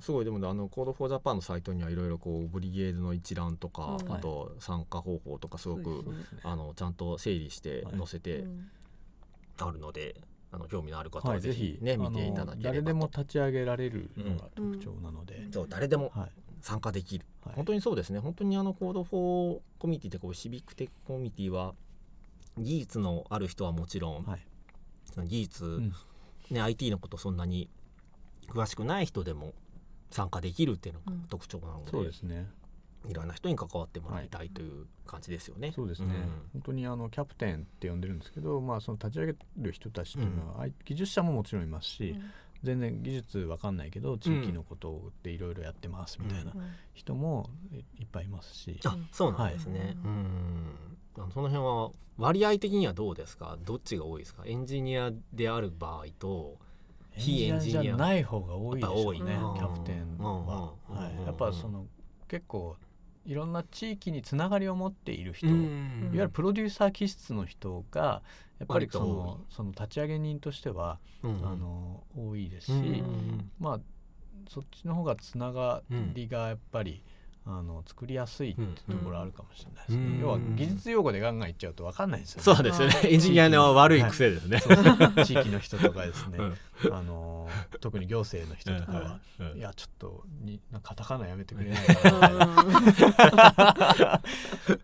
[0.00, 6.02] すごいでもあのコードフォージャパンのサイトにはいろいろこうブリゲードの一覧とか、あと参加方法とかすごく
[6.42, 8.46] あのちゃんと整理して載せて
[9.58, 10.16] あるので。
[10.54, 16.12] あの興味のある方はぜひね、はい、見ていただければ誰でも立ち上げられるのが特徴なので、うん、そう誰でも
[16.60, 18.20] 参加できる、はい、本当にそうですね。
[18.20, 21.74] 本当にあのコードフォーコミュニティってこうシビックテックコミュニティは
[22.56, 24.46] 技術のある人はもちろん、はい、
[25.12, 25.92] その技術、うん、
[26.50, 27.68] ね IT のことそんなに
[28.48, 29.54] 詳しくない人でも
[30.10, 32.46] 参加できるっていうのが特徴なので、うん、そうですね
[33.08, 35.68] いろんな人に関わってもらいたいという感じですよね。
[35.68, 36.12] はい、そうですね、うん、
[36.54, 42.30] 本当にあのキャプテンって呼んでるんですけど、まあ、その立ち上げる人たちっていうのは、うん、技術者ももちろんいますし、うん、
[42.62, 46.52] 全然技術わかんないけど地域のことでいろいろやってますみたいな
[46.92, 47.50] 人も
[47.98, 48.80] いっぱいいますし。
[48.84, 51.30] あそうなんですね、はい、うん。
[51.32, 53.58] その辺は割合的にはどうですか？
[53.64, 54.44] どっちが多いですか？
[54.46, 56.56] エンジニアである場合と
[57.10, 59.20] 非エンジニアじゃない方が多いでしょうね。
[59.20, 60.96] キャプテンは、うん。
[60.96, 61.86] はい、やっぱその
[62.26, 62.76] 結構
[63.26, 68.22] いろんな地域につながりを持っている人、いわうんゆるプロデューサー気質の人が
[68.58, 71.40] やっぱりそのその立ち上げ人としては、うん。
[71.44, 73.50] あの多いですし、うん。
[73.58, 73.80] まあ
[74.48, 75.82] そっちの方がつなが
[76.14, 77.02] りがやっぱり、
[77.46, 80.20] あの作りやすいってところあるかもしれないですね、うん。
[80.20, 82.94] 要は技術用語でガンガン言っちゃうと分かんないんですよね、そうですよね。
[83.04, 84.86] エンジニアの悪い癖ですね、そうそう
[85.26, 86.44] 地域の人とかですね、う
[86.88, 86.94] ん。
[86.94, 89.58] あの特に行政の人とかは、うん。
[89.58, 92.30] いやちょっとにカタカナやめてくれないかな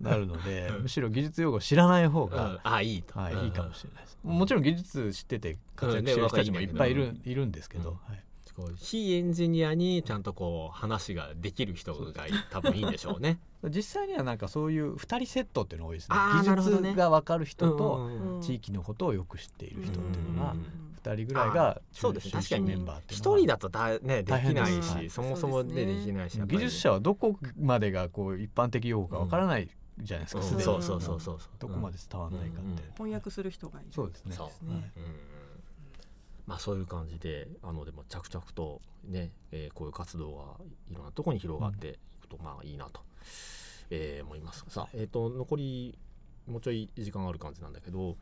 [0.11, 2.31] なるのでむしろ技術用語知らない方うん。
[2.31, 7.97] が、あいいと、はい、うんいいかもしれないです、もちろん技術知ってて活躍してる人たちもいっぱいいる,、いるんですけど、うん。
[7.97, 8.23] はい
[8.61, 13.39] こう非エンジニアにちゃんとこう話ができる人がい多分いいんでしょうね。
[13.69, 16.17] 実際にはなんかそういう2人セットっていうのが多いですね。
[16.43, 22.33] 技術が分かる人と地域のことをよく知っている人っていうのがうん2人ぐらいがそうですね。
[22.33, 26.59] 中心確かにメンバーっていうのは一人だとだ、ね、できないし、はいそもそもでできないし、やっぱり。
[26.59, 30.47] 技術者はどこまでがこう一般的用語か分からないじゃないですか、うん。
[30.47, 31.51] すでにそうそうそうそうそう。
[31.59, 33.89] どこまで伝わらないかって、翻訳する人がいる。
[33.93, 34.37] そうですね。
[34.37, 34.69] そう。
[34.69, 34.83] ねはい。
[34.97, 35.30] うん
[36.51, 40.43] まあそういう感じであのでも着々とね、えーこういう活動が
[40.91, 43.01] いろんなところに広がっていくとまあいいなと、
[43.91, 44.65] えー思います。
[44.69, 45.97] さあえっ、と残り
[46.49, 48.17] もうちょい時間ある感じなんだけど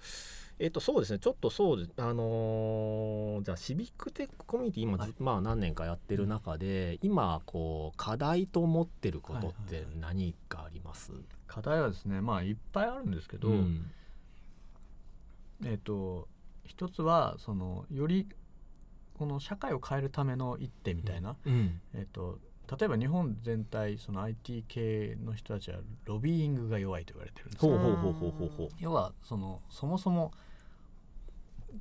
[0.58, 5.14] えっ、とそうですねちょっとそうあのーじゃあシビックテックコミュニティ今ず、はい。
[5.20, 11.12] まあ何年かやってる中で今こう課題と思ってることって何かあります、
[11.46, 13.90] 課題はですねまあいっぱいあるんですけど、うん。
[15.64, 16.28] えっ、と
[16.68, 18.28] 一つはそのより
[19.18, 21.80] この社会を変えるための一手みたいな、うん。
[21.94, 22.38] えっ、と
[22.78, 27.66] 例えば日本全体その IT 系の人たちはロビーイングが弱いと言われてるんです。
[27.66, 28.68] よほうほうほうほうほうほう。
[28.78, 30.32] 要はそのそもそも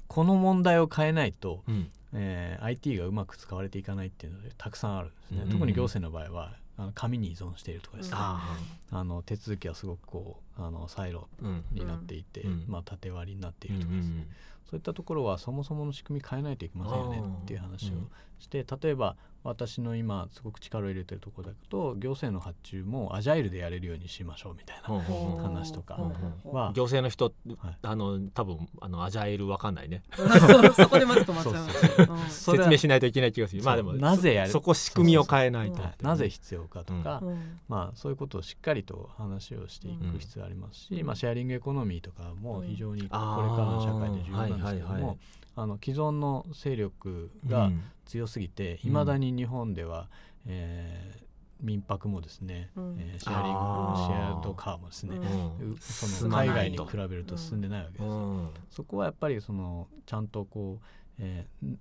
[0.08, 1.90] この問題を変えないと、うん。
[2.14, 5.50] えー IT がうまく使われていかないっていうのでたくさんあるんですね、うん。
[5.52, 8.58] 特に行政の場合はあの紙に依存しているとかですね、あ
[8.92, 12.64] あの手続きはすごくこうあのサイローうんになっていて、うん。
[12.68, 14.28] まあ、縦割りになっていうんうるとかですね、ん
[14.70, 18.10] そういったところはそもそもの仕組み変えないといけませんよねっていう話をうん
[18.40, 19.16] して、例えば
[19.48, 25.02] 私の今すごく力を入れてるところだと行政の発注もアジャイルでやれるようにしましょうみたいな、
[25.42, 25.98] 話とか。
[26.44, 27.78] は行政の人、はい。
[27.82, 30.04] あの多分あのアジャイルわかんないね。
[30.14, 30.24] そ
[30.70, 32.20] うそこでまず止まっちゃう。
[32.30, 33.64] 説明しないといけない気がする。
[33.64, 37.60] まあでもなぜやるそそこ仕組みを変えないと、はいなぜ必要かとか、うん。
[37.70, 45.02] まあ、そういうことをしっかりと話をしていく必要ありますし、まあ、シェアリングエコノミーとかも非常にこれからの社会で重要なんですけどあーはいはいはい。
[45.02, 45.18] も
[45.58, 48.90] あの既存の勢力うがん強すぎてうん。
[48.90, 50.08] いまだに日本では、
[50.46, 51.28] えー
[51.60, 52.96] 民泊もですね、うん。
[53.00, 55.18] えーシェアリングシェアドカーもですね、
[55.60, 55.72] うん。
[55.74, 58.50] うそ進の海外に比べると進んでないわけですよ、うん。
[58.70, 60.86] そこはやっぱりそのちゃんとこう、
[61.18, 61.80] えーん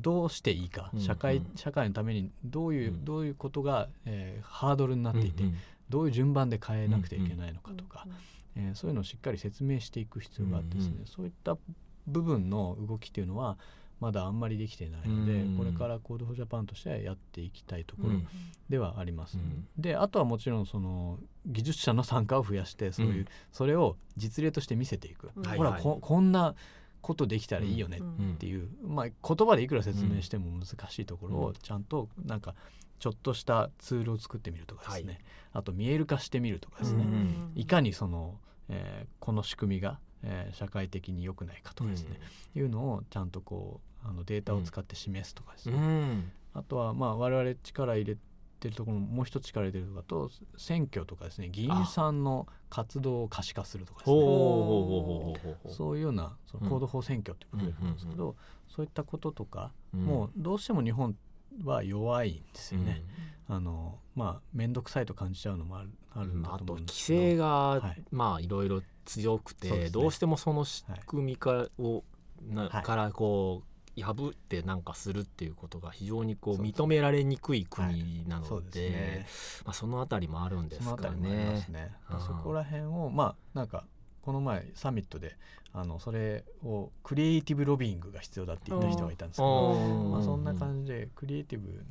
[0.00, 1.00] どうしていいか、うん。
[1.00, 1.50] 社会うん。
[1.56, 3.04] 社会のためにどういう、うん。
[3.04, 5.54] どういうことが、えーハードルになっていて、うん
[5.90, 8.04] どういう順番で変えなくてはいけないのかとか、
[8.56, 11.06] うんえーそういうのをしっかり説明していく必要があってですね、うんうん。
[11.06, 11.56] そういった
[12.08, 13.58] 部分の動きというのは
[14.00, 15.56] まだあんまりできていないので、うん。
[15.56, 18.26] これからコードフォージャパンとしてはやっていきたいところうん。
[18.68, 19.38] ではあります。
[19.38, 19.66] うん。
[19.76, 23.26] であとはもちろんその技術者の参加を増やしてそういう、うん。
[23.50, 25.44] それを実例として見せていく、うん。
[25.44, 26.54] ほら、ここんな
[27.00, 31.44] ことできたらいいよねうんっていう、まあ、言葉でいくら説明しても難しいところうん。
[31.46, 32.54] をちゃんとなんか
[33.00, 35.22] ちょっとしたツールを作ってみるとかですね、はい。
[35.54, 37.52] あと見える化してみるとかですね、うん。
[37.56, 38.38] いかにその、
[38.68, 42.18] えーこの仕組みが、えー社会的に良くないかとかですね、
[42.54, 46.32] いうのをちゃんとこうあのデータを使って示すとかですうね、ん。
[46.54, 48.16] あとはまあ我々力入れ
[48.60, 51.48] てるところももう一つ力入れてるとかと選挙とかですね。
[51.50, 54.16] 議員さんの活動を可視化するとかですね。
[55.74, 58.34] そういうようなその行動法選挙っていうプロジェクトなんですけど、うん
[58.68, 60.04] そういったこととか、うん。
[60.04, 61.16] もうどうしても日本
[61.64, 63.02] は弱いんですよね。
[63.48, 67.20] あのまあ面倒くさいと感じちゃうのもあるあるんだあと規と思うんですけど。
[67.20, 68.04] 制が、はい。
[68.10, 69.90] まあいろいろ強くて、ね。
[69.90, 72.04] どうしてもその仕組みかを、
[72.42, 72.82] なはい。
[72.82, 73.62] からこ
[73.96, 79.26] う破ってなんかするっていうことが非常にこう認められにくい国なので,、すね
[79.64, 81.62] まあ、そのあたりもあるんですかね。
[81.64, 81.72] す。
[81.72, 81.92] ね。
[82.10, 82.20] うん。
[82.20, 83.84] そこら辺をまあなんか
[84.22, 85.36] この前サミットで
[85.72, 90.12] あのそれをクリエイティブロビーングが必要だって言った人がいたんですけど、うん。
[90.12, 91.84] まあ、そんな感じでクリエイティブ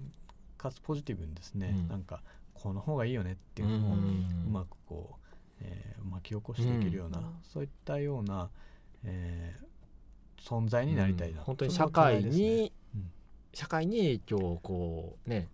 [0.58, 1.88] かつポジティブにですね、うん。
[1.88, 2.22] なんか
[2.54, 4.46] この方がいいよねっていうのをうん。
[4.48, 5.27] うまくこう、
[5.62, 7.26] えー巻き起こしていけるような、うん。
[7.44, 8.50] そういったような、
[9.04, 9.68] えー
[10.40, 11.44] 存在になりたいな、うん。
[11.46, 13.12] 本当に社会に、うん。
[13.54, 15.48] 社会に影響をこうね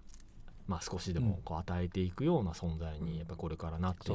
[0.67, 4.11] まあ少しでもこう与えていくような存在にやっぱこれからなって。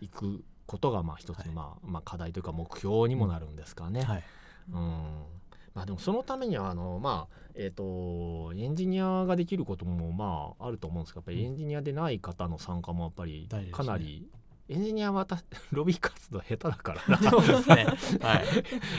[0.00, 1.48] いくことがまあ一つはい。
[1.48, 4.02] のまあまあ課題というか目標にもなるんですかね。
[4.02, 4.24] はい、
[4.72, 4.76] うん。
[4.76, 5.26] ま
[5.74, 14.28] まあ、でもそのためにはあのまあえーと、エンジニアができることもまああると思うんですけどやっぱりエンジニアでない方の参加もやっぱりかなり
[14.70, 15.26] エンジニアは
[15.72, 17.30] ロビー活動下手だからな。
[17.30, 17.86] そうですね、
[18.20, 18.44] はい、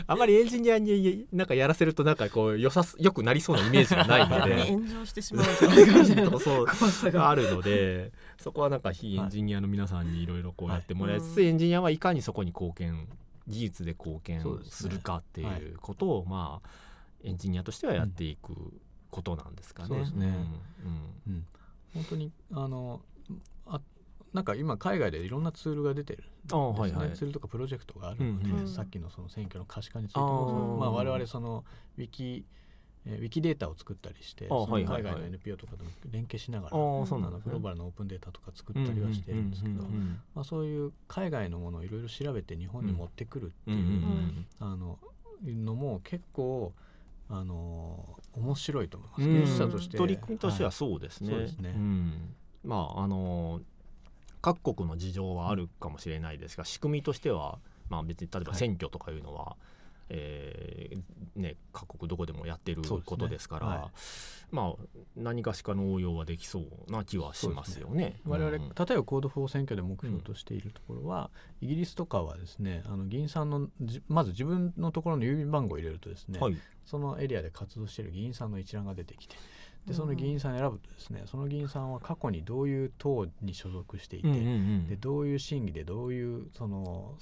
[0.07, 4.65] あまりエンジニアになんかやらせるとなんかこうよさよくなりそうなイメージがないので。
[4.71, 7.29] 炎上してしまうじゃないかみたいなそうが。
[7.29, 13.07] あるのでそこはなんか非エンジニアの皆さんにいろいろこうやってもらいつつ、はい、エンジニアはいかにそこに貢献
[13.47, 16.69] 技術で貢献するかっていうことを、まあ
[17.21, 18.55] エンジニアとしてはやっていく
[19.11, 19.89] ことなんですかね。
[19.89, 20.27] そうですね、
[21.27, 21.45] うんうん、
[21.93, 23.01] 本当にあの
[23.65, 23.81] あ
[24.33, 26.23] なんか今海外でいろんなツールが出てる。
[26.23, 26.91] んですね、はい。
[26.91, 31.63] はい、ツールとかプロジェクトがあるので、うんうん、さっきのその選挙の可視化についてもまあ、我々その
[31.97, 32.45] ウィキ
[33.05, 39.83] えー、ウィキデータを作ったりして海外の NPO とかと連携しながら、はいはい、グローバルのオープンデータとか作ったりはしてるんですけど、
[40.35, 44.99] まあ、そういう海外のものをいろいろ調べて日本に持ってくるっていう、あの
[45.41, 46.73] のも結構
[47.29, 49.29] あの面白いと思います。
[49.29, 49.97] 技術者として。
[49.97, 51.35] 取り組みとしてはそうですね。
[51.35, 51.73] はい、すね。
[52.63, 53.61] まああの
[54.41, 57.59] 各国の事情はあるかもしれないですが仕組みとしては、
[57.89, 59.55] まあ、別に例えば選挙とかいうのは、はい、
[60.09, 63.89] えー、ね、各国どこでもやってることですから、ねはい、
[64.51, 64.85] まあ、
[65.17, 67.95] 何かしかの応用はできそうな気はしますよね。
[67.95, 71.29] ね我々、うん、例えばコード4選挙で目標としているところは、
[71.61, 73.67] うん、イギリスとかはですねあの議員さんの
[74.07, 79.35] まず自分のところの郵便番号を入れるとですね、はい、そのエリアで活動している議員さんの一覧が出てきて
[79.89, 87.15] でその議員さん選ぶとですねその議員さんは過去にどういう党に所属していて、うんうんうん、でどういう審議でどういうその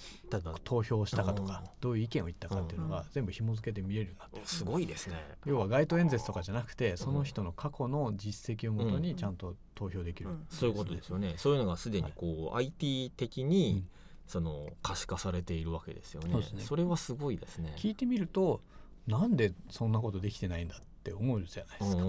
[0.66, 5.16] 投票をしたかとかどういう意見を言ったかっていうのが全部紐付けて見れるようになってるすごいですね。
[5.46, 11.36] 要は街頭演説とかじゃなくてその人の過去の実績をもとにちゃんと投票できる、ね、そういうことですよね。
[11.38, 13.86] そういうのがすでにこう、はい、IT 的に、
[14.28, 16.34] その可視化されているわけですよね。
[16.44, 17.74] そねそれはすごいですね。
[17.78, 18.60] 聞いてみると
[19.08, 19.38] なん。
[19.38, 22.04] でそんなことできてないんだって思うじゃないですか、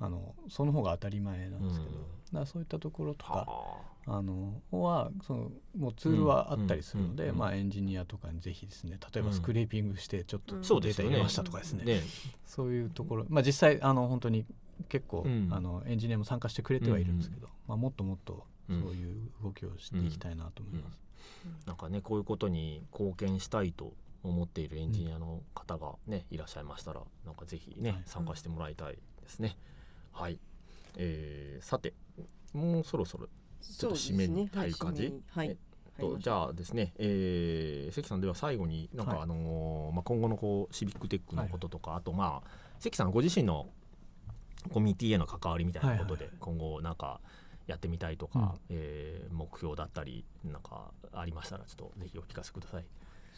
[0.00, 2.06] あのその方が当たり前なんですけど、だか
[2.40, 3.46] らそういったところとか
[4.06, 4.20] あ。
[4.20, 12.02] のはそのもうツールはあったりするので、まあ、エンジニアとかにぜひですね例えばスクレーピングしてちょっとデータ入れましたとかですね,、
[12.44, 14.44] そういうところ、まあ、実際あの本当に
[14.90, 20.98] 結構、あのエンジニアも参加してくれてはいるんですけど、まあ、もっともっとそういう動きをしていきたいなと思います。
[21.66, 23.92] なんかねこういうことに貢献したいと
[24.24, 29.56] 思っているエンジニアの方がね、いらっしゃいましたらなんかぜひね、参加してもらいたいですね。
[30.12, 30.38] はい、
[30.96, 31.92] えー、さて
[32.52, 33.26] もうそろそろ
[33.60, 35.12] ちょっと締めたい感じ？
[35.30, 35.56] はい、
[35.98, 42.48] とじゃあですね、えー、関さんでは最後になんか、あのまあ、今後のこうシビックテックのこととか、あとまあ
[42.78, 43.66] 関さんご自身の
[44.70, 47.20] コミュニティへの関わりみたいなことで、今後なんか
[47.66, 52.84] やってみたいとか、うん、えー、目標だったりなんかありましたらちょっとぜひお聞かせください。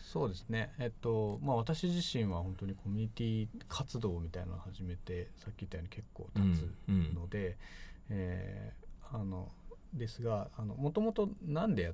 [0.07, 0.73] そうですね。
[0.79, 7.39] えっとまあ私自身は本当にコミュニティ活動みたいなのを始めてさっき言ったように結構経つので、
[8.09, 8.17] うん。
[8.17, 9.51] うん、えー、あの
[9.93, 11.93] ですがあのもともとなんで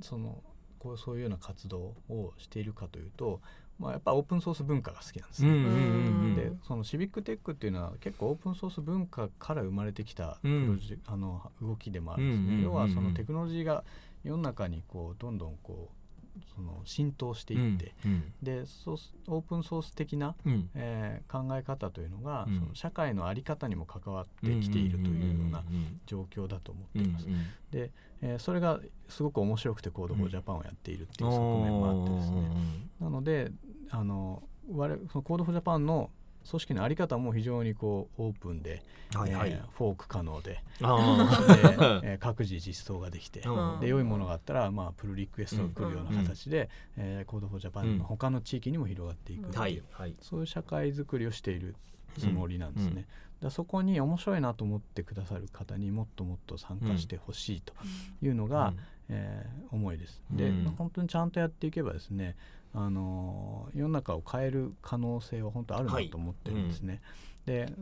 [0.00, 0.42] その
[0.78, 3.42] こうそういうような活動をしているかというと、
[3.78, 6.34] まあ、やっぱオープンソース文化が好きなんですね。
[6.34, 12.62] でそのシビックテックっていうのは結構オープンソース文化から生まれてきたプロジェ、うん、あの動きでもあるんですね。
[12.64, 13.84] 要はそのテクノロジーが
[14.24, 16.01] 世の中にこうどんどんこう
[16.54, 25.62] その浸透していって、うん、でソースオープンソース的な、うん、えー、考え方というのが、うん、その社会の在り方にも関わってきているというような
[26.06, 27.26] 状況だと思っています。
[27.70, 27.90] で、
[28.22, 32.50] えー、それがすごく面白くてコードフォージャパンをやっているっていう側面もあってですね、
[33.00, 33.52] なので
[33.90, 36.10] あの我そのコードフォージャパンの
[36.48, 38.82] 組織の在り方も非常にこうオープンで、
[39.14, 43.42] はいはい、えー、フォーク可能でで、 えー、各自実装ができて、
[43.80, 49.82] で良いものがあったら、まあ、プルリクエストが来るような形で、うん、えー、コードフォージャパンの他の地域にも広がっていく、うんはい、
[50.20, 51.76] そういう社会づくりをしている
[52.18, 53.06] つもりなんですね。
[53.40, 57.74] だそこに面白いなと思ってくださる方にもっともっと参加してほしいと
[58.22, 58.76] いうのが、うん、
[59.08, 60.22] えー、思いです。
[60.30, 62.36] で、本当にちゃんとやっていけばですね
[62.74, 67.00] あの世の中を変える可能性は本当あるなと思ってるんですね。
[67.46, 67.72] はいうん、で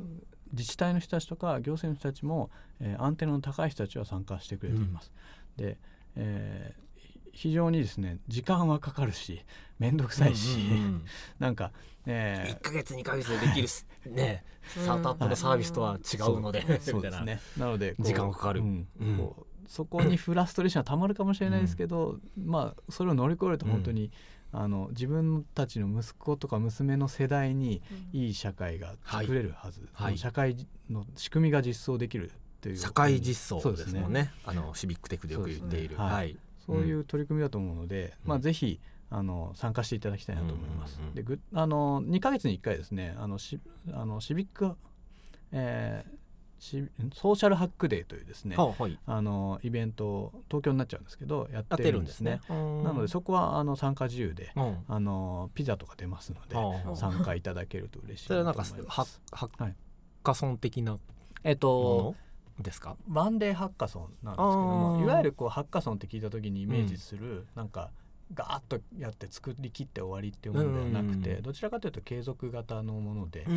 [0.52, 5.12] 自治体の人たちとか行政の人たちも、えー、アンテナの高い人たちは参加してくれています。
[5.58, 5.78] うん、で、
[6.16, 9.44] えー、非常にですね時間はかかるし
[9.78, 11.04] 面倒くさいし、うんうんうん、
[11.38, 11.72] なんか、
[12.06, 13.68] えー、1か月2か月でできる
[14.12, 14.44] ね。
[14.62, 17.40] スタートアップのサービスとは違うので、はい、そうですね。
[17.56, 18.86] なので時間がかかる、うん。
[19.66, 24.10] そこにフラストレーションはたまるかもしれないですけど、まあそれを乗り越えると本当に、
[24.52, 27.82] あの自分たちの息子とか娘の世代に
[28.12, 30.56] いい社会が作れるはず、はい、社会
[30.88, 32.76] の仕組みが実装できるという。
[32.76, 36.36] 社会実装ですもんね、ね、あのシビックテックでよく言っている、ね、はい、
[36.66, 38.80] そういう取り組みだと思うので、うん、まあ、ぜひ
[39.10, 40.96] あの参加していただきたいなと思います。
[40.98, 43.60] うんうんうんでぐあの2ヶ月に1回ですねあのし
[43.92, 44.76] あのシビック、
[45.52, 46.19] えー
[46.60, 48.98] シソーシャルハックデーというですねはい。
[49.06, 52.40] あのイベントを東京になっちゃうんですけどやっててるるんですね。
[52.48, 52.54] ね。
[52.84, 54.76] なのでそこはあの参加自由でうん。
[54.86, 59.72] あのピザとか出ますのではあ参加いただけると嬉しいそれはなんかハッ
[60.22, 60.98] カソン的な
[61.42, 62.14] えっと
[62.60, 62.96] ですか？
[63.10, 67.90] ワンデーハッカソンなんですけどもいわゆるこうハッカソンって聞いた時にイメージする、なんか
[68.32, 73.50] ガーッとやって作り切って終わりっていうものではなくて、どちらかというと継続型のもので、プ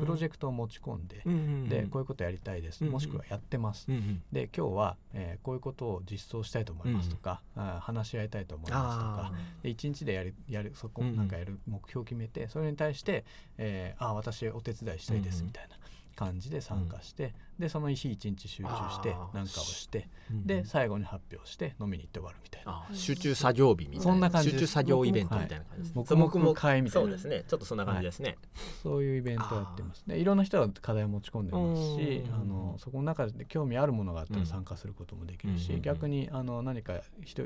[0.00, 1.22] プロジェクトを持ち込んで、
[1.68, 3.86] でこういうことやりたいです、もしくはやってます、
[4.32, 13.24] で今日は、えーこういうことを実装したいと思いますとか、あー話し合いたいと思いますとかあで1日でやるやるそこなんかやる目標を決めて、それに対して、
[13.58, 15.76] えーあ私お手伝いしたいですみたいな
[16.16, 22.86] 感じで参加して、でその日一日集中して何かをしてーで最後に発表して飲みに行って終わるみたいな。
[22.92, 24.02] 集中作業日みたいな。
[24.04, 27.44] そんな感じ集中作業イベントみたいな感じです、黙々会みたいなそうですね。
[27.46, 28.38] ちょっとそんな感じですね、
[28.82, 30.04] そういうイベントをやってます。
[30.06, 34.40] でいろんな人が課題を持ち込んでますしうんあのそこの中で興味あるものがあったうん。
[34.40, 35.82] ら参加することもできるし、うん。
[35.82, 37.44] 逆にあの何か人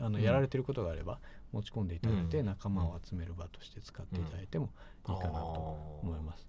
[0.00, 0.22] あのうん。
[0.22, 1.18] やられてることがあれば
[1.52, 2.46] 持ち込んでいただいてうん。
[2.46, 4.70] 仲間を集める場として使っていただいても
[5.08, 6.48] いいかなと思います。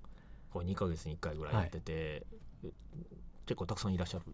[0.52, 2.24] これ2ヶ月に1回ぐらいやってて、え
[3.46, 4.26] 結構たくさんいらっしゃる。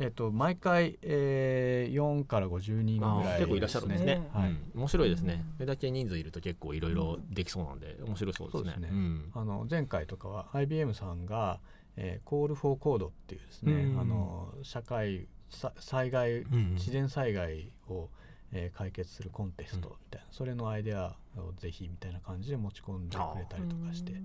[0.00, 4.14] えっと毎回、えー、4から50人ぐあらいー結構いらっしゃるんですね。
[4.14, 4.50] ねはい。
[4.50, 4.70] うん。
[4.76, 5.44] 面白いですね。
[5.44, 5.54] うん。
[5.54, 8.72] それだけ人数いると結構いろいろできそうなんで面白そうですね。
[8.72, 8.96] そうですね。
[8.96, 9.30] ん。
[9.34, 11.58] あの前回とかは IBM さんが、
[11.96, 16.74] えー、Call for Code っていうですね、うんあの社会さ災害うんうん。
[16.74, 18.08] 自然災害を、
[18.52, 24.20] えー解決するコンテストみたいな、それのアイデアをぜひみたいな感じで持ち込んでくれたりとかして、はい。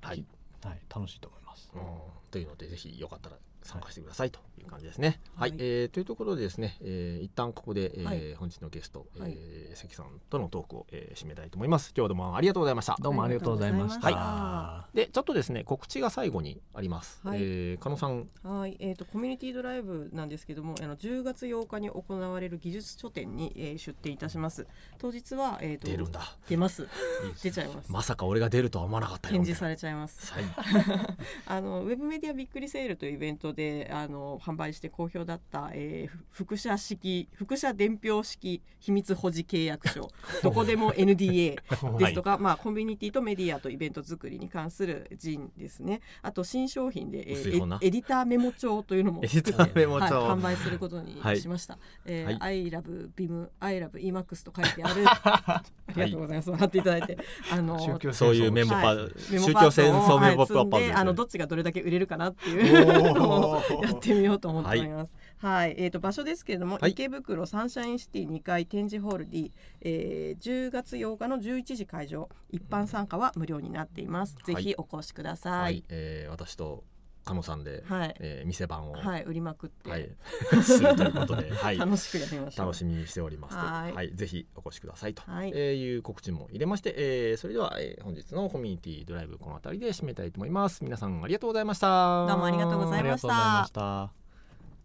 [0.00, 0.24] はい
[0.66, 1.70] はい、楽しいと思います。
[2.30, 3.36] というのでぜひよかったら
[3.66, 5.20] 参加してくださいという感じですね。
[5.34, 9.36] はい、はいえーというところでですね、えー一旦ここで、えーはい本日のゲスト、えーはい
[9.74, 11.92] 関さんとのトークを、えー締めたいと思います。
[11.96, 12.96] 今日はどうもありがとうございました。
[13.00, 14.10] どうもありがとうございました。
[14.10, 17.20] はでちょっとですね告知が最後にあります。
[17.24, 24.66] はいえー加納さんはい、えー、とコミュニティドライブなんですけどもあの10月8日に行われる技術書店に、えー出店いたします
[24.98, 26.20] 当日は、えー、と出るんだ。
[26.48, 26.86] 出ます
[27.42, 29.34] 出ちゃいます、まさか俺が出るとは思わなかったよ。
[29.34, 30.44] 展示されちゃいますはい。
[31.46, 40.10] あのウェブメディアびっくりセールというイベントであの販売して好評だった、えー、ふ副社式副社伝票式秘密保持契約書。
[40.44, 41.56] どこでも NDA
[41.98, 46.02] ですとか、まあ、コミュニティとメディアとイベント作りに関する人ですね。
[46.22, 50.14] あと新商品で、えーエエディターメモ帳というのも エディターメモ帳。
[50.14, 51.40] はい販売することにはい。
[51.40, 52.34] しました、えはい。
[52.34, 55.04] ー I love BIM I love EMAX と書いてある。
[55.08, 55.62] あ
[55.94, 57.18] りがとうございます、笑っていただいいて。
[57.50, 58.96] あの宗教そういうメモパ、はい。
[59.30, 62.86] メモパ宗教戦争メモパパあのどっちがどれだけ売れるかなっていう。
[63.14, 63.45] の
[63.82, 65.14] やってみようと思っております。
[65.38, 66.92] はい、えっ、と場所ですけれども、はい。
[66.92, 74.36] 池袋サンシャインシティ2階展示ホール D、えー、10月8日の11時会場、一般参加は無料になっています。
[74.44, 75.50] ぜひお越しくださ。
[75.50, 76.84] はいい、えー私と
[77.26, 80.08] 加納さんで、はい、えー店番を、はい、売りまくって、はい、
[80.62, 82.56] するということで、 はい、楽しくやりまし。
[82.56, 83.66] 楽しみにしておりますと。
[83.66, 83.92] はい。
[83.92, 85.50] はい、ぜひお越しくださいと、はい。
[85.52, 90.84] えーいう告知も入れまして、えーそれでは、えー本日のコミュニティドライブこの辺りで締めたいと思います。
[90.84, 92.26] 皆さんありがとうございました。
[92.28, 94.25] どうもありがとうございました。